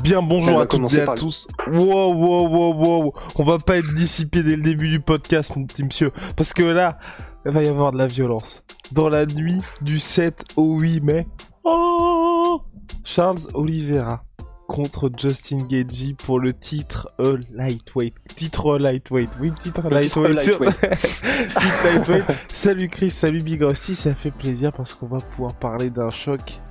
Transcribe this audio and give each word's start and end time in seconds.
Bien 0.00 0.22
bonjour 0.22 0.58
à 0.58 0.66
toutes 0.66 0.94
et 0.94 1.02
à 1.02 1.14
tous. 1.14 1.46
Wow, 1.66 2.14
wow, 2.14 2.48
wow, 2.48 2.72
wow. 2.72 3.14
On 3.36 3.44
va 3.44 3.58
pas 3.58 3.76
être 3.76 3.94
dissipé 3.94 4.42
dès 4.42 4.56
le 4.56 4.62
début 4.62 4.88
du 4.88 5.00
podcast, 5.00 5.54
mon 5.54 5.66
petit 5.66 5.84
monsieur. 5.84 6.12
Parce 6.34 6.54
que 6.54 6.62
là, 6.62 6.96
il 7.44 7.52
va 7.52 7.62
y 7.62 7.68
avoir 7.68 7.92
de 7.92 7.98
la 7.98 8.06
violence. 8.06 8.64
Dans 8.92 9.10
la 9.10 9.26
nuit 9.26 9.60
du 9.82 9.98
7 9.98 10.44
au 10.56 10.78
8 10.78 11.02
mai. 11.02 11.26
Oh 11.64 12.62
Charles 13.04 13.40
Oliveira 13.52 14.24
contre 14.66 15.10
Justin 15.14 15.58
Gagey 15.68 16.14
pour 16.14 16.40
le 16.40 16.54
titre 16.54 17.10
euh, 17.20 17.36
lightweight. 17.52 18.14
Titre 18.34 18.78
lightweight. 18.78 19.28
Oui, 19.40 19.52
titre 19.62 19.90
lightweight. 19.90 20.34
lightweight. 20.36 20.80
Titre 20.80 22.08
lightweight. 22.08 22.38
Salut 22.50 22.88
Chris, 22.88 23.10
salut 23.10 23.42
Big 23.42 23.62
Rusty, 23.62 23.94
ça 23.94 24.14
fait 24.14 24.30
plaisir 24.30 24.72
parce 24.72 24.94
qu'on 24.94 25.08
va 25.08 25.18
pouvoir 25.18 25.52
parler 25.52 25.90
d'un 25.90 26.08
choc. 26.08 26.62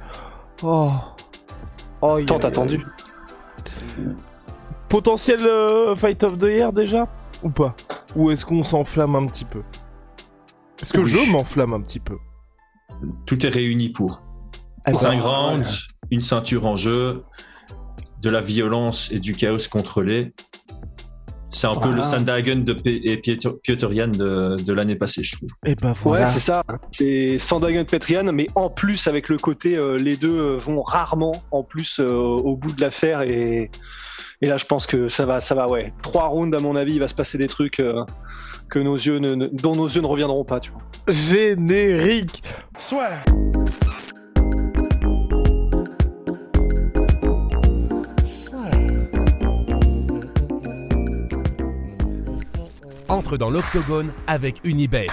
Oh. 0.63 0.90
Oh, 2.01 2.20
Tant 2.26 2.40
attendu. 2.40 2.84
Potentiel 4.90 5.40
euh, 5.46 5.96
fight 5.96 6.24
of 6.24 6.37
the 6.37 6.43
year 6.43 6.74
déjà 6.74 7.07
Ou 7.43 7.49
pas? 7.49 7.76
Ou 8.15 8.32
est-ce 8.32 8.46
qu'on 8.46 8.63
s'enflamme 8.63 9.15
un 9.15 9.26
petit 9.27 9.46
peu? 9.46 9.62
Est-ce 10.82 10.93
que 10.93 10.99
Oui. 10.99 11.10
je 11.10 11.32
m'enflamme 11.32 11.73
un 11.73 11.82
petit 11.82 11.99
peu? 11.99 12.18
Tout 13.26 13.46
est 13.46 13.49
réuni 13.49 13.90
pour. 13.90 14.21
Ah, 14.85 14.93
5 14.93 15.21
bah, 15.21 15.27
rounds, 15.27 15.88
une 16.10 16.23
ceinture 16.23 16.65
en 16.65 16.76
jeu, 16.76 17.23
de 18.21 18.29
la 18.29 18.41
violence 18.41 19.12
et 19.12 19.20
du 19.20 19.34
chaos 19.35 19.57
contrôlé. 19.71 20.34
C'est 21.54 21.68
un 21.68 21.76
peu 21.76 21.91
le 21.91 22.02
Sandhagen 22.02 22.57
de 22.63 22.74
P- 22.74 23.02
et 23.04 23.18
Piotr 23.18 23.60
Piotr 23.62 23.91
Jan 23.94 24.07
de, 24.07 24.55
de 24.62 24.74
l'année 24.74 24.96
passée, 24.96 25.21
je 25.24 25.35
trouve. 25.35 25.49
Et 25.66 25.76
bah 25.76 25.94
voilà. 26.02 26.24
Ouais, 26.24 26.30
c'est 26.30 26.40
ça. 26.40 26.63
C'est 26.91 27.38
Sandagen 27.40 27.84
Petrian, 27.85 28.32
mais 28.32 28.48
en 28.55 28.70
plus 28.70 29.05
avec 29.07 29.27
le 29.27 29.38
côté, 29.38 29.76
euh, 29.76 29.98
les 29.98 30.16
deux 30.16 30.29
euh, 30.40 30.57
vont 30.57 30.82
rarement 30.82 31.44
en 31.52 31.63
plus 31.63 31.99
euh, 31.99 32.10
au 32.13 32.55
bout 32.55 32.72
de 32.72 32.79
l'affaire 32.79 33.22
et, 33.22 33.70
et 34.41 34.48
là 34.48 34.55
je 34.57 34.66
pense 34.66 34.88
que 34.88 35.10
ça 35.10 35.26
va, 35.26 35.41
ça 35.41 35.54
va, 35.54 35.68
ouais. 35.68 35.94
Trois 36.02 36.27
rounds 36.29 36.55
à 36.55 36.62
mon 36.62 36.76
avis, 36.77 36.94
il 36.94 36.99
va 36.99 37.07
se 37.10 37.16
passer 37.16 37.38
des 37.38 37.48
trucs 37.48 37.79
euh, 37.82 38.04
que 38.70 38.79
nos 38.79 38.96
yeux 38.96 39.18
ne, 39.20 39.35
ne- 39.35 39.48
dont 39.48 39.76
nos 39.76 39.90
yeux 39.90 40.02
ne 40.02 40.07
reviendront 40.07 40.46
pas, 40.46 40.62
tu 40.62 40.72
vois. 40.72 40.82
Générique 41.10 42.44
Soit 42.77 43.10
entre 53.12 53.35
dans 53.35 53.49
l'octogone 53.49 54.12
avec 54.26 54.62
Unibet. 54.63 55.07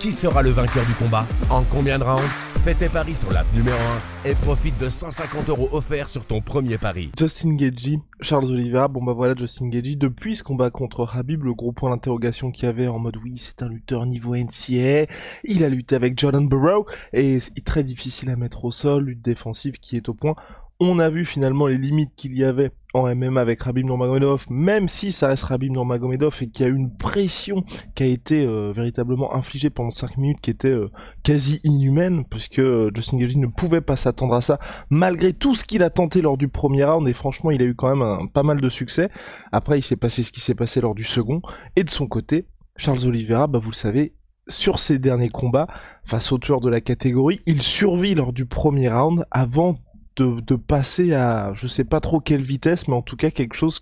Qui 0.00 0.10
sera 0.10 0.42
le 0.42 0.50
vainqueur 0.50 0.84
du 0.84 0.94
combat 0.94 1.26
En 1.48 1.62
combien 1.62 1.98
de 1.98 2.04
rounds 2.04 2.28
Fais 2.64 2.74
tes 2.74 2.88
paris 2.88 3.14
sur 3.14 3.30
l'app 3.30 3.46
numéro 3.54 3.78
1 4.26 4.30
et 4.30 4.34
profite 4.34 4.78
de 4.78 4.88
150 4.88 5.48
euros 5.48 5.68
offerts 5.72 6.08
sur 6.08 6.26
ton 6.26 6.42
premier 6.42 6.76
pari. 6.76 7.10
Justin 7.18 7.54
Gagey, 7.54 8.00
Charles 8.20 8.50
Oliveira, 8.50 8.88
bon 8.88 9.02
bah 9.02 9.14
voilà 9.14 9.34
Justin 9.34 9.68
Gagey, 9.68 9.96
depuis 9.96 10.36
ce 10.36 10.42
combat 10.42 10.70
contre 10.70 11.08
Habib, 11.16 11.44
le 11.44 11.54
gros 11.54 11.72
point 11.72 11.90
d'interrogation 11.90 12.50
qu'il 12.50 12.64
y 12.64 12.68
avait 12.68 12.88
en 12.88 12.98
mode 12.98 13.16
oui 13.22 13.36
c'est 13.38 13.62
un 13.62 13.68
lutteur 13.68 14.04
niveau 14.04 14.36
NCA, 14.36 15.06
il 15.44 15.64
a 15.64 15.68
lutté 15.70 15.94
avec 15.94 16.18
Jordan 16.18 16.46
Burrow, 16.46 16.84
et 17.14 17.40
c'est 17.40 17.64
très 17.64 17.84
difficile 17.84 18.28
à 18.28 18.36
mettre 18.36 18.64
au 18.66 18.72
sol, 18.72 19.04
lutte 19.04 19.22
défensive 19.22 19.78
qui 19.78 19.96
est 19.96 20.08
au 20.10 20.14
point. 20.14 20.34
On 20.82 20.98
a 20.98 21.10
vu 21.10 21.26
finalement 21.26 21.66
les 21.66 21.76
limites 21.76 22.12
qu'il 22.16 22.34
y 22.34 22.42
avait 22.42 22.70
en 22.94 23.14
MMA 23.14 23.38
avec 23.38 23.62
Rabib 23.62 23.84
Nurmagomedov, 23.84 24.46
même 24.48 24.88
si 24.88 25.12
ça 25.12 25.28
reste 25.28 25.42
Rabib 25.42 25.70
Nurmagomedov 25.70 26.38
et 26.40 26.48
qu'il 26.48 26.64
y 26.64 26.68
a 26.70 26.72
une 26.72 26.96
pression 26.96 27.64
qui 27.94 28.02
a 28.02 28.06
été 28.06 28.46
euh, 28.46 28.72
véritablement 28.74 29.34
infligée 29.34 29.68
pendant 29.68 29.90
5 29.90 30.16
minutes 30.16 30.40
qui 30.40 30.50
était 30.50 30.68
euh, 30.68 30.90
quasi 31.22 31.60
inhumaine, 31.64 32.24
puisque 32.24 32.60
euh, 32.60 32.90
Justin 32.94 33.18
Gagey 33.18 33.36
ne 33.36 33.46
pouvait 33.46 33.82
pas 33.82 33.96
s'attendre 33.96 34.34
à 34.34 34.40
ça, 34.40 34.58
malgré 34.88 35.34
tout 35.34 35.54
ce 35.54 35.66
qu'il 35.66 35.82
a 35.82 35.90
tenté 35.90 36.22
lors 36.22 36.38
du 36.38 36.48
premier 36.48 36.84
round, 36.84 37.06
et 37.06 37.12
franchement 37.12 37.50
il 37.50 37.60
a 37.60 37.66
eu 37.66 37.74
quand 37.74 37.94
même 37.94 38.30
pas 38.30 38.42
mal 38.42 38.62
de 38.62 38.68
succès. 38.70 39.10
Après 39.52 39.78
il 39.78 39.82
s'est 39.82 39.96
passé 39.96 40.22
ce 40.22 40.32
qui 40.32 40.40
s'est 40.40 40.54
passé 40.54 40.80
lors 40.80 40.94
du 40.94 41.04
second, 41.04 41.42
et 41.76 41.84
de 41.84 41.90
son 41.90 42.06
côté, 42.06 42.46
Charles 42.76 43.04
Oliveira, 43.04 43.48
bah 43.48 43.58
vous 43.58 43.70
le 43.70 43.76
savez, 43.76 44.14
sur 44.48 44.78
ses 44.78 44.98
derniers 44.98 45.28
combats, 45.28 45.68
face 46.04 46.32
aux 46.32 46.38
tueurs 46.38 46.62
de 46.62 46.70
la 46.70 46.80
catégorie, 46.80 47.42
il 47.44 47.60
survit 47.60 48.14
lors 48.14 48.32
du 48.32 48.46
premier 48.46 48.88
round 48.88 49.26
avant 49.30 49.76
de, 50.24 50.56
passer 50.56 51.14
à 51.14 51.52
je 51.54 51.66
sais 51.66 51.84
pas 51.84 52.00
trop 52.00 52.20
quelle 52.20 52.42
vitesse, 52.42 52.88
mais 52.88 52.94
en 52.94 53.02
tout 53.02 53.16
cas 53.16 53.30
quelque 53.30 53.54
chose 53.54 53.80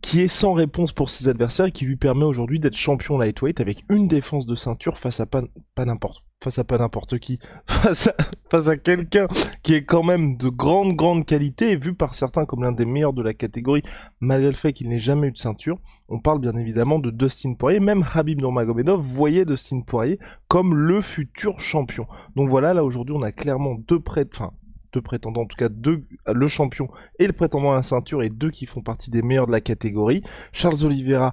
qui 0.00 0.20
est 0.20 0.28
sans 0.28 0.52
réponse 0.52 0.92
pour 0.92 1.10
ses 1.10 1.28
adversaires 1.28 1.66
et 1.66 1.72
qui 1.72 1.84
lui 1.84 1.96
permet 1.96 2.24
aujourd'hui 2.24 2.60
d'être 2.60 2.76
champion 2.76 3.18
lightweight 3.18 3.60
avec 3.60 3.84
une 3.90 4.08
défense 4.08 4.46
de 4.46 4.54
ceinture 4.54 4.98
face 4.98 5.20
à 5.20 5.26
pas, 5.26 5.42
n'importe 5.78 6.24
face 6.42 6.60
pas 6.66 6.88
qui 7.20 7.38
face 7.66 8.06
à, 8.06 8.14
face 8.50 8.68
à 8.68 8.78
quelqu'un 8.78 9.26
qui 9.62 9.74
est 9.74 9.84
quand 9.84 10.02
même 10.02 10.38
de 10.38 10.48
grande 10.48 10.96
grande 10.96 11.26
qualité 11.26 11.72
et 11.72 11.76
vu 11.76 11.92
par 11.92 12.14
certains 12.14 12.46
comme 12.46 12.62
l'un 12.62 12.72
des 12.72 12.86
meilleurs 12.86 13.12
de 13.12 13.22
la 13.22 13.34
catégorie 13.34 13.82
malgré 14.20 14.48
le 14.48 14.56
fait 14.56 14.72
qu'il 14.72 14.88
n'ait 14.88 15.00
jamais 15.00 15.28
eu 15.28 15.32
de 15.32 15.38
ceinture. 15.38 15.78
On 16.08 16.18
parle 16.18 16.40
bien 16.40 16.56
évidemment 16.56 16.98
de 16.98 17.10
Dustin 17.10 17.52
Poirier. 17.52 17.78
Même 17.78 18.06
Habib 18.14 18.40
Nurmagomedov 18.40 19.02
voyait 19.02 19.44
Dustin 19.44 19.82
Poirier 19.82 20.18
comme 20.48 20.74
le 20.74 21.02
futur 21.02 21.60
champion. 21.60 22.06
Donc 22.36 22.48
voilà 22.48 22.72
là 22.72 22.84
aujourd'hui 22.84 23.14
on 23.14 23.22
a 23.22 23.32
clairement 23.32 23.74
deux 23.74 24.00
prêts 24.00 24.26
enfin 24.32 24.52
deux 24.92 25.00
prétendants 25.00 25.42
en 25.42 25.46
tout 25.46 25.56
cas 25.56 25.68
deux 25.68 26.04
le 26.26 26.48
champion 26.48 26.88
et 27.18 27.26
le 27.26 27.32
prétendant 27.32 27.72
à 27.72 27.76
la 27.76 27.82
ceinture 27.82 28.22
et 28.22 28.30
deux 28.30 28.50
qui 28.50 28.66
font 28.66 28.82
partie 28.82 29.10
des 29.10 29.22
meilleurs 29.22 29.46
de 29.46 29.52
la 29.52 29.60
catégorie. 29.60 30.22
Charles 30.52 30.84
Oliveira 30.84 31.32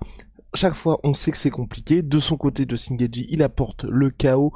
chaque 0.54 0.76
fois 0.76 1.00
on 1.04 1.14
sait 1.14 1.32
que 1.32 1.38
c'est 1.38 1.50
compliqué. 1.50 2.02
De 2.02 2.20
son 2.20 2.38
côté 2.38 2.66
Justin 2.70 2.96
Gagey 2.96 3.26
il 3.30 3.44
apporte 3.44 3.84
le 3.84 4.10
chaos 4.10 4.54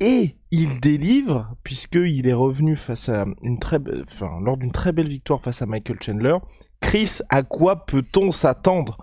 et 0.00 0.36
il 0.50 0.80
délivre 0.80 1.54
puisqu'il 1.62 2.26
est 2.26 2.32
revenu 2.32 2.76
face 2.76 3.08
à 3.08 3.26
une 3.42 3.58
très 3.58 3.78
enfin 4.02 4.40
lors 4.42 4.56
d'une 4.56 4.72
très 4.72 4.92
belle 4.92 5.08
victoire 5.08 5.40
face 5.40 5.62
à 5.62 5.66
Michael 5.66 5.98
Chandler. 6.00 6.36
Chris 6.80 7.18
à 7.28 7.42
quoi 7.42 7.84
peut-on 7.84 8.32
s'attendre? 8.32 8.98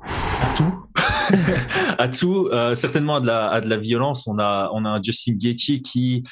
À 0.00 0.54
tout. 0.56 0.88
tout, 2.18 2.48
euh, 2.52 2.74
certainement 2.74 3.16
à 3.16 3.20
de, 3.20 3.26
la, 3.26 3.60
de 3.60 3.68
la 3.68 3.76
violence. 3.76 4.26
On 4.26 4.38
a, 4.38 4.70
on 4.72 4.84
a 4.84 4.88
un 4.88 5.02
Justin 5.02 5.32
Gaethje 5.36 5.82
qui 5.82 6.22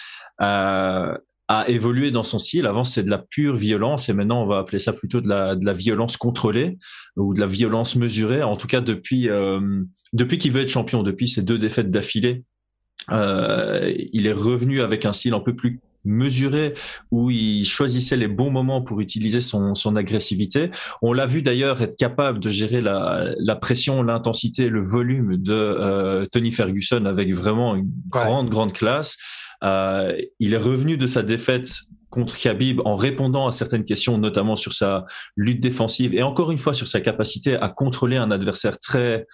euh, 0.41 1.17
a 1.49 1.69
évolué 1.69 2.11
dans 2.11 2.23
son 2.23 2.39
style. 2.39 2.67
Avant, 2.67 2.85
c'est 2.85 3.05
de 3.05 3.11
la 3.11 3.19
pure 3.19 3.55
violence 3.55 4.09
et 4.09 4.13
maintenant, 4.13 4.43
on 4.43 4.47
va 4.47 4.59
appeler 4.59 4.79
ça 4.79 4.93
plutôt 4.93 5.21
de 5.21 5.29
la, 5.29 5.55
de 5.55 5.65
la 5.65 5.73
violence 5.73 6.17
contrôlée 6.17 6.79
ou 7.17 7.35
de 7.35 7.41
la 7.41 7.47
violence 7.47 7.97
mesurée. 7.97 8.43
En 8.43 8.57
tout 8.57 8.67
cas, 8.67 8.81
depuis, 8.81 9.29
euh, 9.29 9.83
depuis 10.13 10.39
qu'il 10.39 10.53
veut 10.53 10.63
être 10.63 10.69
champion, 10.69 11.03
depuis 11.03 11.29
ses 11.29 11.43
deux 11.43 11.59
défaites 11.59 11.91
d'affilée, 11.91 12.45
euh, 13.13 13.93
il 14.13 14.27
est 14.27 14.33
revenu 14.33 14.81
avec 14.81 15.05
un 15.05 15.13
style 15.13 15.35
un 15.35 15.41
peu 15.41 15.55
plus 15.55 15.81
mesuré 16.07 16.75
où 17.11 17.31
il 17.31 17.65
choisissait 17.65 18.17
les 18.17 18.29
bons 18.29 18.51
moments 18.51 18.83
pour 18.83 19.01
utiliser 19.01 19.41
son, 19.41 19.75
son 19.75 19.97
agressivité. 19.97 20.71
On 21.03 21.13
l'a 21.13 21.27
vu 21.27 21.43
d'ailleurs 21.43 21.83
être 21.83 21.97
capable 21.97 22.41
de 22.41 22.49
gérer 22.49 22.81
la, 22.81 23.27
la 23.39 23.57
pression, 23.57 24.03
l'intensité, 24.03 24.69
le 24.69 24.81
volume 24.81 25.37
de 25.37 25.53
euh, 25.53 26.27
Tony 26.33 26.53
Ferguson 26.53 27.05
avec 27.05 27.33
vraiment 27.33 27.75
une 27.75 27.91
grande, 28.09 28.49
grande 28.49 28.73
classe. 28.73 29.19
Euh, 29.65 30.17
il 30.39 30.55
est 30.55 30.59
revenu 30.59 30.97
de 30.97 31.07
sa 31.07 31.23
défaite 31.23 31.69
contre 32.11 32.39
Khabib 32.39 32.81
en 32.85 32.97
répondant 32.97 33.47
à 33.47 33.53
certaines 33.53 33.85
questions, 33.85 34.17
notamment 34.17 34.57
sur 34.57 34.73
sa 34.73 35.05
lutte 35.37 35.61
défensive 35.61 36.15
et 36.15 36.23
encore 36.23 36.51
une 36.51 36.59
fois 36.59 36.73
sur 36.73 36.87
sa 36.87 37.01
capacité 37.01 37.57
à 37.57 37.69
contrôler 37.69 38.17
un 38.17 38.31
adversaire 38.31 38.79
très 38.79 39.27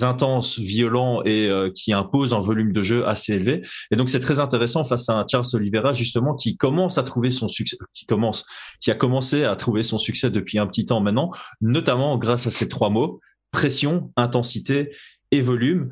intense, 0.00 0.58
violent 0.58 1.22
et 1.24 1.48
euh, 1.48 1.70
qui 1.74 1.92
impose 1.92 2.34
un 2.34 2.40
volume 2.40 2.72
de 2.72 2.82
jeu 2.82 3.06
assez 3.06 3.34
élevé. 3.34 3.62
Et 3.90 3.96
donc 3.96 4.08
c'est 4.08 4.20
très 4.20 4.40
intéressant 4.40 4.84
face 4.84 5.08
à 5.08 5.24
Charles 5.30 5.46
Oliveira 5.54 5.92
justement 5.92 6.34
qui 6.34 6.56
commence 6.56 6.98
à 6.98 7.02
trouver 7.02 7.30
son 7.30 7.48
succès, 7.48 7.76
qui 7.94 8.06
commence, 8.06 8.44
qui 8.80 8.90
a 8.90 8.94
commencé 8.94 9.44
à 9.44 9.54
trouver 9.56 9.82
son 9.82 9.98
succès 9.98 10.30
depuis 10.30 10.58
un 10.58 10.66
petit 10.66 10.86
temps 10.86 11.00
maintenant, 11.00 11.30
notamment 11.60 12.18
grâce 12.18 12.46
à 12.46 12.50
ces 12.50 12.68
trois 12.68 12.90
mots 12.90 13.20
pression, 13.56 14.12
intensité 14.16 14.94
et 15.30 15.40
volume. 15.40 15.88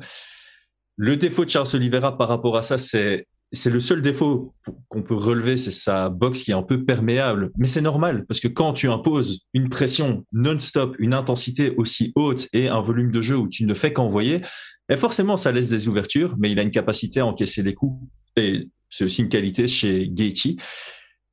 Le 0.97 1.17
défaut 1.17 1.45
de 1.45 1.49
Charles 1.49 1.67
Oliveira 1.73 2.15
par 2.17 2.27
rapport 2.27 2.57
à 2.57 2.61
ça, 2.61 2.77
c'est 2.77 3.27
c'est 3.55 3.69
le 3.69 3.79
seul 3.79 4.01
défaut 4.01 4.53
qu'on 4.89 5.01
peut 5.01 5.15
relever, 5.15 5.57
c'est 5.57 5.71
sa 5.71 6.09
boxe 6.09 6.43
qui 6.43 6.51
est 6.51 6.55
un 6.55 6.63
peu 6.63 6.85
perméable. 6.85 7.51
Mais 7.57 7.67
c'est 7.67 7.81
normal, 7.81 8.25
parce 8.27 8.39
que 8.39 8.47
quand 8.47 8.73
tu 8.73 8.89
imposes 8.89 9.41
une 9.53 9.69
pression 9.69 10.25
non-stop, 10.33 10.95
une 10.99 11.13
intensité 11.13 11.73
aussi 11.77 12.11
haute 12.15 12.47
et 12.53 12.67
un 12.67 12.81
volume 12.81 13.11
de 13.11 13.21
jeu 13.21 13.37
où 13.37 13.47
tu 13.47 13.65
ne 13.65 13.73
fais 13.73 13.93
qu'envoyer, 13.93 14.41
forcément, 14.95 15.37
ça 15.37 15.51
laisse 15.51 15.69
des 15.69 15.87
ouvertures, 15.87 16.35
mais 16.37 16.51
il 16.51 16.59
a 16.59 16.61
une 16.61 16.71
capacité 16.71 17.19
à 17.19 17.25
encaisser 17.25 17.63
les 17.63 17.73
coups. 17.73 18.07
Et 18.35 18.69
c'est 18.89 19.05
aussi 19.05 19.21
une 19.21 19.29
qualité 19.29 19.67
chez 19.67 20.07
Gaethje 20.09 20.55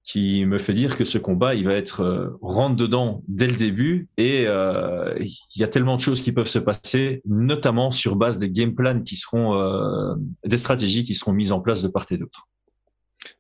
qui 0.05 0.45
me 0.47 0.59
fait 0.59 0.75
dire 0.75 0.97
que 0.97 1.05
ce 1.05 1.19
combat, 1.19 1.55
il 1.55 1.65
va 1.65 1.75
être 1.75 2.01
euh, 2.01 2.39
rentre 2.43 2.77
dedans 2.77 3.23
dès 3.29 3.47
le 3.47 3.55
début 3.55 4.09
et 4.17 4.47
euh, 4.47 5.17
il 5.21 5.61
y 5.61 5.63
a 5.63 5.69
tellement 5.69 5.97
de 5.97 6.01
choses 6.01 6.23
qui 6.23 6.33
peuvent 6.33 6.49
se 6.49 6.59
passer, 6.59 7.23
notamment 7.25 7.91
sur 7.93 8.17
base 8.17 8.39
des 8.39 8.51
game 8.51 8.75
plans 8.75 9.01
qui 9.01 9.17
seront 9.17 9.55
euh, 9.55 10.15
des 10.45 10.57
stratégies 10.57 11.05
qui 11.05 11.15
seront 11.15 11.33
mises 11.33 11.53
en 11.53 11.61
place 11.61 11.83
de 11.83 11.89
part 11.89 12.07
et 12.11 12.19
d'autre. 12.19 12.49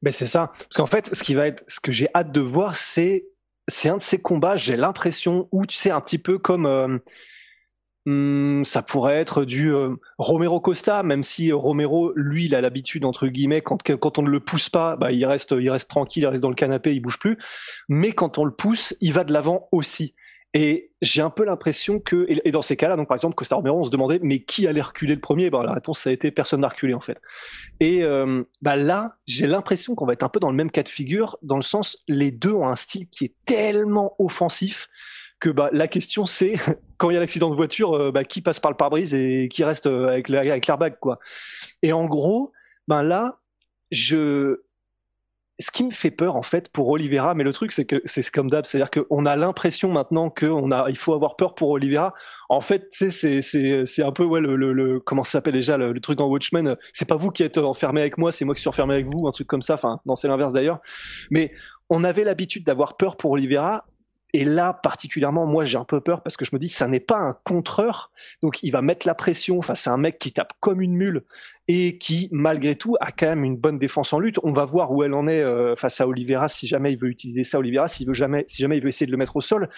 Mais 0.02 0.12
c'est 0.12 0.28
ça, 0.28 0.48
parce 0.52 0.76
qu'en 0.76 0.86
fait, 0.86 1.12
ce 1.12 1.24
qui 1.24 1.34
va 1.34 1.48
être, 1.48 1.64
ce 1.66 1.80
que 1.80 1.90
j'ai 1.90 2.08
hâte 2.14 2.30
de 2.30 2.40
voir, 2.40 2.76
c'est 2.76 3.26
c'est 3.68 3.88
un 3.88 3.96
de 3.96 4.02
ces 4.02 4.20
combats. 4.20 4.56
J'ai 4.56 4.76
l'impression 4.76 5.48
où 5.50 5.66
tu 5.66 5.76
sais 5.76 5.90
un 5.90 6.00
petit 6.00 6.18
peu 6.18 6.38
comme 6.38 7.00
euh, 8.06 8.32
Hmm, 8.62 8.64
ça 8.64 8.82
pourrait 8.82 9.16
être 9.16 9.44
du 9.44 9.72
euh, 9.72 9.96
Romero 10.18 10.60
Costa, 10.60 11.02
même 11.02 11.22
si 11.22 11.52
Romero, 11.52 12.12
lui, 12.14 12.46
il 12.46 12.54
a 12.54 12.60
l'habitude 12.60 13.04
entre 13.04 13.26
guillemets 13.26 13.60
quand 13.60 13.82
quand 13.82 14.18
on 14.18 14.22
ne 14.22 14.30
le 14.30 14.40
pousse 14.40 14.68
pas, 14.70 14.96
bah, 14.96 15.12
il 15.12 15.24
reste 15.26 15.54
il 15.58 15.70
reste 15.70 15.88
tranquille, 15.88 16.22
il 16.22 16.26
reste 16.26 16.42
dans 16.42 16.48
le 16.48 16.54
canapé, 16.54 16.94
il 16.94 17.00
bouge 17.00 17.18
plus. 17.18 17.38
Mais 17.88 18.12
quand 18.12 18.38
on 18.38 18.44
le 18.44 18.52
pousse, 18.52 18.96
il 19.00 19.12
va 19.12 19.24
de 19.24 19.32
l'avant 19.32 19.68
aussi. 19.72 20.14
Et 20.54 20.90
j'ai 21.00 21.22
un 21.22 21.30
peu 21.30 21.46
l'impression 21.46 21.98
que 21.98 22.26
et, 22.28 22.52
dans 22.52 22.60
ces 22.60 22.76
cas-là, 22.76 22.96
donc 22.96 23.08
par 23.08 23.16
exemple 23.16 23.34
Costa 23.34 23.56
Romero, 23.56 23.80
on 23.80 23.84
se 23.84 23.90
demandait 23.90 24.20
mais 24.22 24.42
qui 24.42 24.66
allait 24.66 24.82
reculer 24.82 25.14
le 25.14 25.20
premier? 25.20 25.48
Bah, 25.50 25.62
la 25.64 25.72
réponse 25.72 26.00
ça 26.00 26.10
a 26.10 26.12
été 26.12 26.30
personne 26.30 26.60
n'a 26.60 26.68
reculé 26.68 26.94
en 26.94 27.00
fait. 27.00 27.20
Et 27.80 28.04
euh, 28.04 28.44
bah 28.60 28.76
là, 28.76 29.16
j'ai 29.26 29.46
l'impression 29.46 29.94
qu'on 29.94 30.06
va 30.06 30.12
être 30.12 30.22
un 30.22 30.28
peu 30.28 30.40
dans 30.40 30.50
le 30.50 30.56
même 30.56 30.70
cas 30.70 30.82
de 30.82 30.88
figure, 30.88 31.38
dans 31.42 31.56
le 31.56 31.62
sens 31.62 31.96
les 32.06 32.30
deux 32.30 32.52
ont 32.52 32.68
un 32.68 32.76
style 32.76 33.08
qui 33.08 33.24
est 33.24 33.34
tellement 33.46 34.14
offensif 34.18 34.88
que 35.40 35.48
bah, 35.48 35.70
la 35.72 35.88
question 35.88 36.26
c'est 36.26 36.54
quand 37.02 37.10
il 37.10 37.14
y 37.14 37.16
a 37.16 37.20
l'accident 37.20 37.50
de 37.50 37.56
voiture, 37.56 37.94
euh, 37.94 38.12
bah, 38.12 38.22
qui 38.22 38.42
passe 38.42 38.60
par 38.60 38.70
le 38.70 38.76
pare-brise 38.76 39.12
et 39.12 39.48
qui 39.50 39.64
reste 39.64 39.88
euh, 39.88 40.06
avec 40.06 40.28
l'airbag 40.28 40.98
quoi. 41.00 41.18
Et 41.82 41.92
en 41.92 42.04
gros, 42.04 42.52
ben 42.86 43.02
là, 43.02 43.40
je 43.90 44.60
ce 45.58 45.72
qui 45.72 45.82
me 45.82 45.90
fait 45.90 46.12
peur 46.12 46.36
en 46.36 46.42
fait 46.42 46.68
pour 46.68 46.88
Oliveira, 46.90 47.34
mais 47.34 47.42
le 47.42 47.52
truc 47.52 47.72
c'est 47.72 47.86
que 47.86 48.00
c'est 48.04 48.28
comme 48.30 48.48
d'hab, 48.48 48.66
c'est-à-dire 48.66 48.90
qu'on 48.90 49.26
a 49.26 49.34
l'impression 49.34 49.90
maintenant 49.90 50.30
qu'on 50.30 50.70
a, 50.70 50.88
il 50.90 50.96
faut 50.96 51.12
avoir 51.12 51.34
peur 51.34 51.56
pour 51.56 51.70
Oliveira. 51.70 52.14
En 52.48 52.60
fait, 52.60 52.86
c'est 52.90 53.10
c'est 53.10 54.02
un 54.04 54.12
peu 54.12 54.22
ouais 54.22 54.40
le, 54.40 54.54
le, 54.54 55.00
comment 55.00 55.24
ça 55.24 55.32
s'appelle 55.32 55.54
déjà 55.54 55.76
le, 55.76 55.98
truc 55.98 56.18
dans 56.18 56.28
Watchmen. 56.28 56.76
C'est 56.92 57.08
pas 57.08 57.16
vous 57.16 57.30
qui 57.32 57.42
êtes 57.42 57.58
enfermé 57.58 58.00
avec 58.00 58.16
moi, 58.16 58.30
c'est 58.30 58.44
moi 58.44 58.54
qui 58.54 58.60
suis 58.60 58.68
enfermé 58.68 58.94
avec 58.94 59.06
vous, 59.12 59.26
un 59.26 59.32
truc 59.32 59.48
comme 59.48 59.62
ça. 59.62 59.74
Enfin, 59.74 59.98
non, 60.06 60.14
c'est 60.14 60.28
l'inverse 60.28 60.52
d'ailleurs. 60.52 60.78
Mais 61.32 61.52
on 61.90 62.04
avait 62.04 62.22
l'habitude 62.22 62.64
d'avoir 62.64 62.96
peur 62.96 63.16
pour 63.16 63.32
Oliveira 63.32 63.86
et 64.34 64.44
là, 64.44 64.72
particulièrement, 64.72 65.46
moi, 65.46 65.64
j'ai 65.64 65.76
un 65.76 65.84
peu 65.84 66.00
peur 66.00 66.22
parce 66.22 66.36
que 66.36 66.44
je 66.44 66.50
me 66.54 66.58
dis, 66.58 66.68
ça 66.68 66.88
n'est 66.88 67.00
pas 67.00 67.18
un 67.18 67.36
contreur. 67.44 68.10
Donc, 68.42 68.62
il 68.62 68.70
va 68.70 68.80
mettre 68.80 69.06
la 69.06 69.14
pression. 69.14 69.58
Enfin, 69.58 69.74
c'est 69.74 69.90
un 69.90 69.98
mec 69.98 70.18
qui 70.18 70.32
tape 70.32 70.54
comme 70.60 70.80
une 70.80 70.94
mule 70.94 71.24
et 71.68 71.98
qui, 71.98 72.28
malgré 72.32 72.74
tout, 72.74 72.96
a 73.00 73.12
quand 73.12 73.26
même 73.26 73.44
une 73.44 73.56
bonne 73.56 73.78
défense 73.78 74.12
en 74.14 74.18
lutte. 74.18 74.38
On 74.42 74.52
va 74.52 74.64
voir 74.64 74.92
où 74.92 75.02
elle 75.02 75.12
en 75.12 75.28
est 75.28 75.42
euh, 75.42 75.76
face 75.76 76.00
à 76.00 76.08
Oliveira 76.08 76.48
si 76.48 76.66
jamais 76.66 76.92
il 76.92 76.98
veut 76.98 77.08
utiliser 77.08 77.44
ça, 77.44 77.58
Oliveira, 77.58 77.86
veut 78.06 78.14
jamais, 78.14 78.46
si 78.48 78.62
jamais 78.62 78.78
il 78.78 78.82
veut 78.82 78.88
essayer 78.88 79.06
de 79.06 79.12
le 79.12 79.18
mettre 79.18 79.36
au 79.36 79.42
sol 79.42 79.68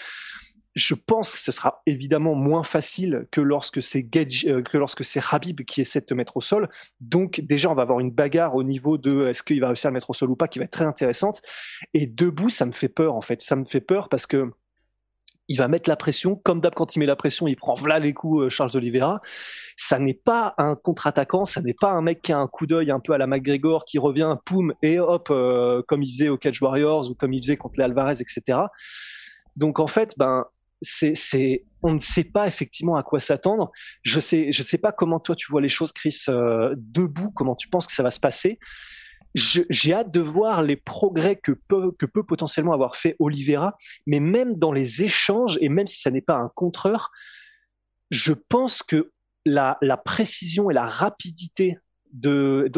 je 0.75 0.95
pense 0.95 1.33
que 1.33 1.39
ce 1.39 1.53
sera 1.53 1.83
évidemment 1.87 2.35
moins 2.35 2.65
facile 2.65 3.27
que 3.31 3.41
lorsque 3.41 3.81
c'est 3.81 4.05
euh, 4.47 4.63
que 4.63 4.77
lorsque 4.77 5.05
c'est 5.05 5.21
Habib 5.31 5.61
qui 5.63 5.81
essaie 5.81 6.01
de 6.01 6.07
te 6.07 6.15
mettre 6.15 6.37
au 6.37 6.41
sol. 6.41 6.69
Donc 7.01 7.41
déjà, 7.41 7.71
on 7.71 7.75
va 7.75 7.83
avoir 7.83 8.01
une 8.01 8.11
bagarre 8.11 8.57
au 8.57 8.65
niveau 8.65 8.99
de 8.99 9.27
est-ce 9.29 9.43
qu'il 9.43 9.61
va 9.61 9.69
réussir 9.69 9.89
à 9.89 9.91
le 9.91 9.95
mettre 9.95 10.11
au 10.11 10.15
sol 10.15 10.31
ou 10.31 10.37
pas, 10.37 10.49
qui 10.49 10.59
va 10.59 10.65
être 10.65 10.73
très 10.73 10.85
intéressante. 10.85 11.43
Et 11.95 12.07
debout, 12.07 12.51
ça 12.51 12.67
me 12.67 12.73
fait 12.73 12.89
peur 12.89 13.15
en 13.15 13.23
fait. 13.23 13.41
Ça 13.41 13.55
me 13.57 13.65
fait 13.65 13.81
peur 13.81 14.09
parce 14.09 14.27
que 14.27 14.51
il 15.49 15.59
va 15.59 15.69
mettre 15.69 15.91
la 15.91 15.97
pression, 15.97 16.37
comme 16.37 16.61
d'hab 16.61 16.75
quand 16.75 16.97
il 16.97 17.01
met 17.01 17.07
la 17.07 17.17
pression, 17.17 17.47
il 17.47 17.57
prend 17.57 17.75
voilà 17.75 17.99
les 17.99 18.15
coups 18.15 18.45
euh, 18.45 18.49
Charles 18.49 18.71
Oliveira. 18.75 19.21
Ça 19.77 19.99
n'est 19.99 20.15
pas 20.15 20.55
un 20.59 20.75
contre-attaquant, 20.75 21.45
ça 21.45 21.61
n'est 21.61 21.75
pas 21.75 21.91
un 21.91 22.01
mec 22.01 22.23
qui 22.23 22.33
a 22.33 22.39
un 22.39 22.49
coup 22.49 22.67
d'œil 22.67 22.91
un 22.91 23.01
peu 23.01 23.13
à 23.13 23.19
la 23.19 23.27
McGregor 23.27 23.85
qui 23.85 23.99
revient, 23.99 24.37
poum 24.47 24.75
et 24.83 24.99
hop, 24.99 25.29
euh, 25.31 25.83
comme 25.87 26.03
il 26.03 26.11
faisait 26.13 26.31
au 26.31 26.39
Cage 26.39 26.63
Warriors 26.63 27.11
ou 27.11 27.15
comme 27.15 27.33
il 27.33 27.43
faisait 27.43 27.59
contre 27.59 27.75
les 27.79 27.85
Alvarez, 27.85 28.21
etc. 28.21 28.59
Donc 29.57 29.79
en 29.79 29.87
fait, 29.87 30.15
ben 30.17 30.47
on 31.83 31.95
ne 31.95 31.99
sait 31.99 32.25
pas 32.25 32.47
effectivement 32.47 32.97
à 32.97 33.03
quoi 33.03 33.21
s'attendre. 33.21 33.71
Je 34.03 34.21
sais, 34.21 34.53
je 34.53 34.63
sais 34.63 34.79
pas 34.79 34.93
comment 34.93 35.21
toi 35.21 35.37
tu 35.37 35.51
vois 35.51 35.61
les 35.61 35.69
choses, 35.69 35.93
Chris, 35.93 36.25
euh, 36.29 36.75
debout, 36.77 37.31
comment 37.31 37.55
tu 37.55 37.69
penses 37.69 37.87
que 37.87 37.93
ça 37.93 38.03
va 38.03 38.11
se 38.11 38.21
passer. 38.21 38.59
j'ai 39.35 39.93
hâte 39.93 40.11
de 40.11 40.21
voir 40.21 40.63
les 40.63 40.77
progrès 40.77 41.37
que 41.37 41.53
peut, 41.53 41.93
potentiellement 42.23 42.73
avoir 42.73 42.97
fait 42.97 43.17
Oliveira, 43.19 43.75
mais 44.07 44.21
même 44.21 44.57
dans 44.57 44.73
les 44.73 45.03
échanges, 45.03 45.59
et 45.61 45.69
même 45.69 45.87
si 45.87 46.01
ça 46.01 46.11
n'est 46.11 46.21
pas 46.21 46.37
un 46.37 46.51
contreur, 46.55 47.11
je 48.11 48.33
pense 48.33 48.83
que 48.83 49.11
la, 49.45 49.77
précision 50.05 50.71
et 50.71 50.75
la 50.75 50.87
rapidité 50.87 51.79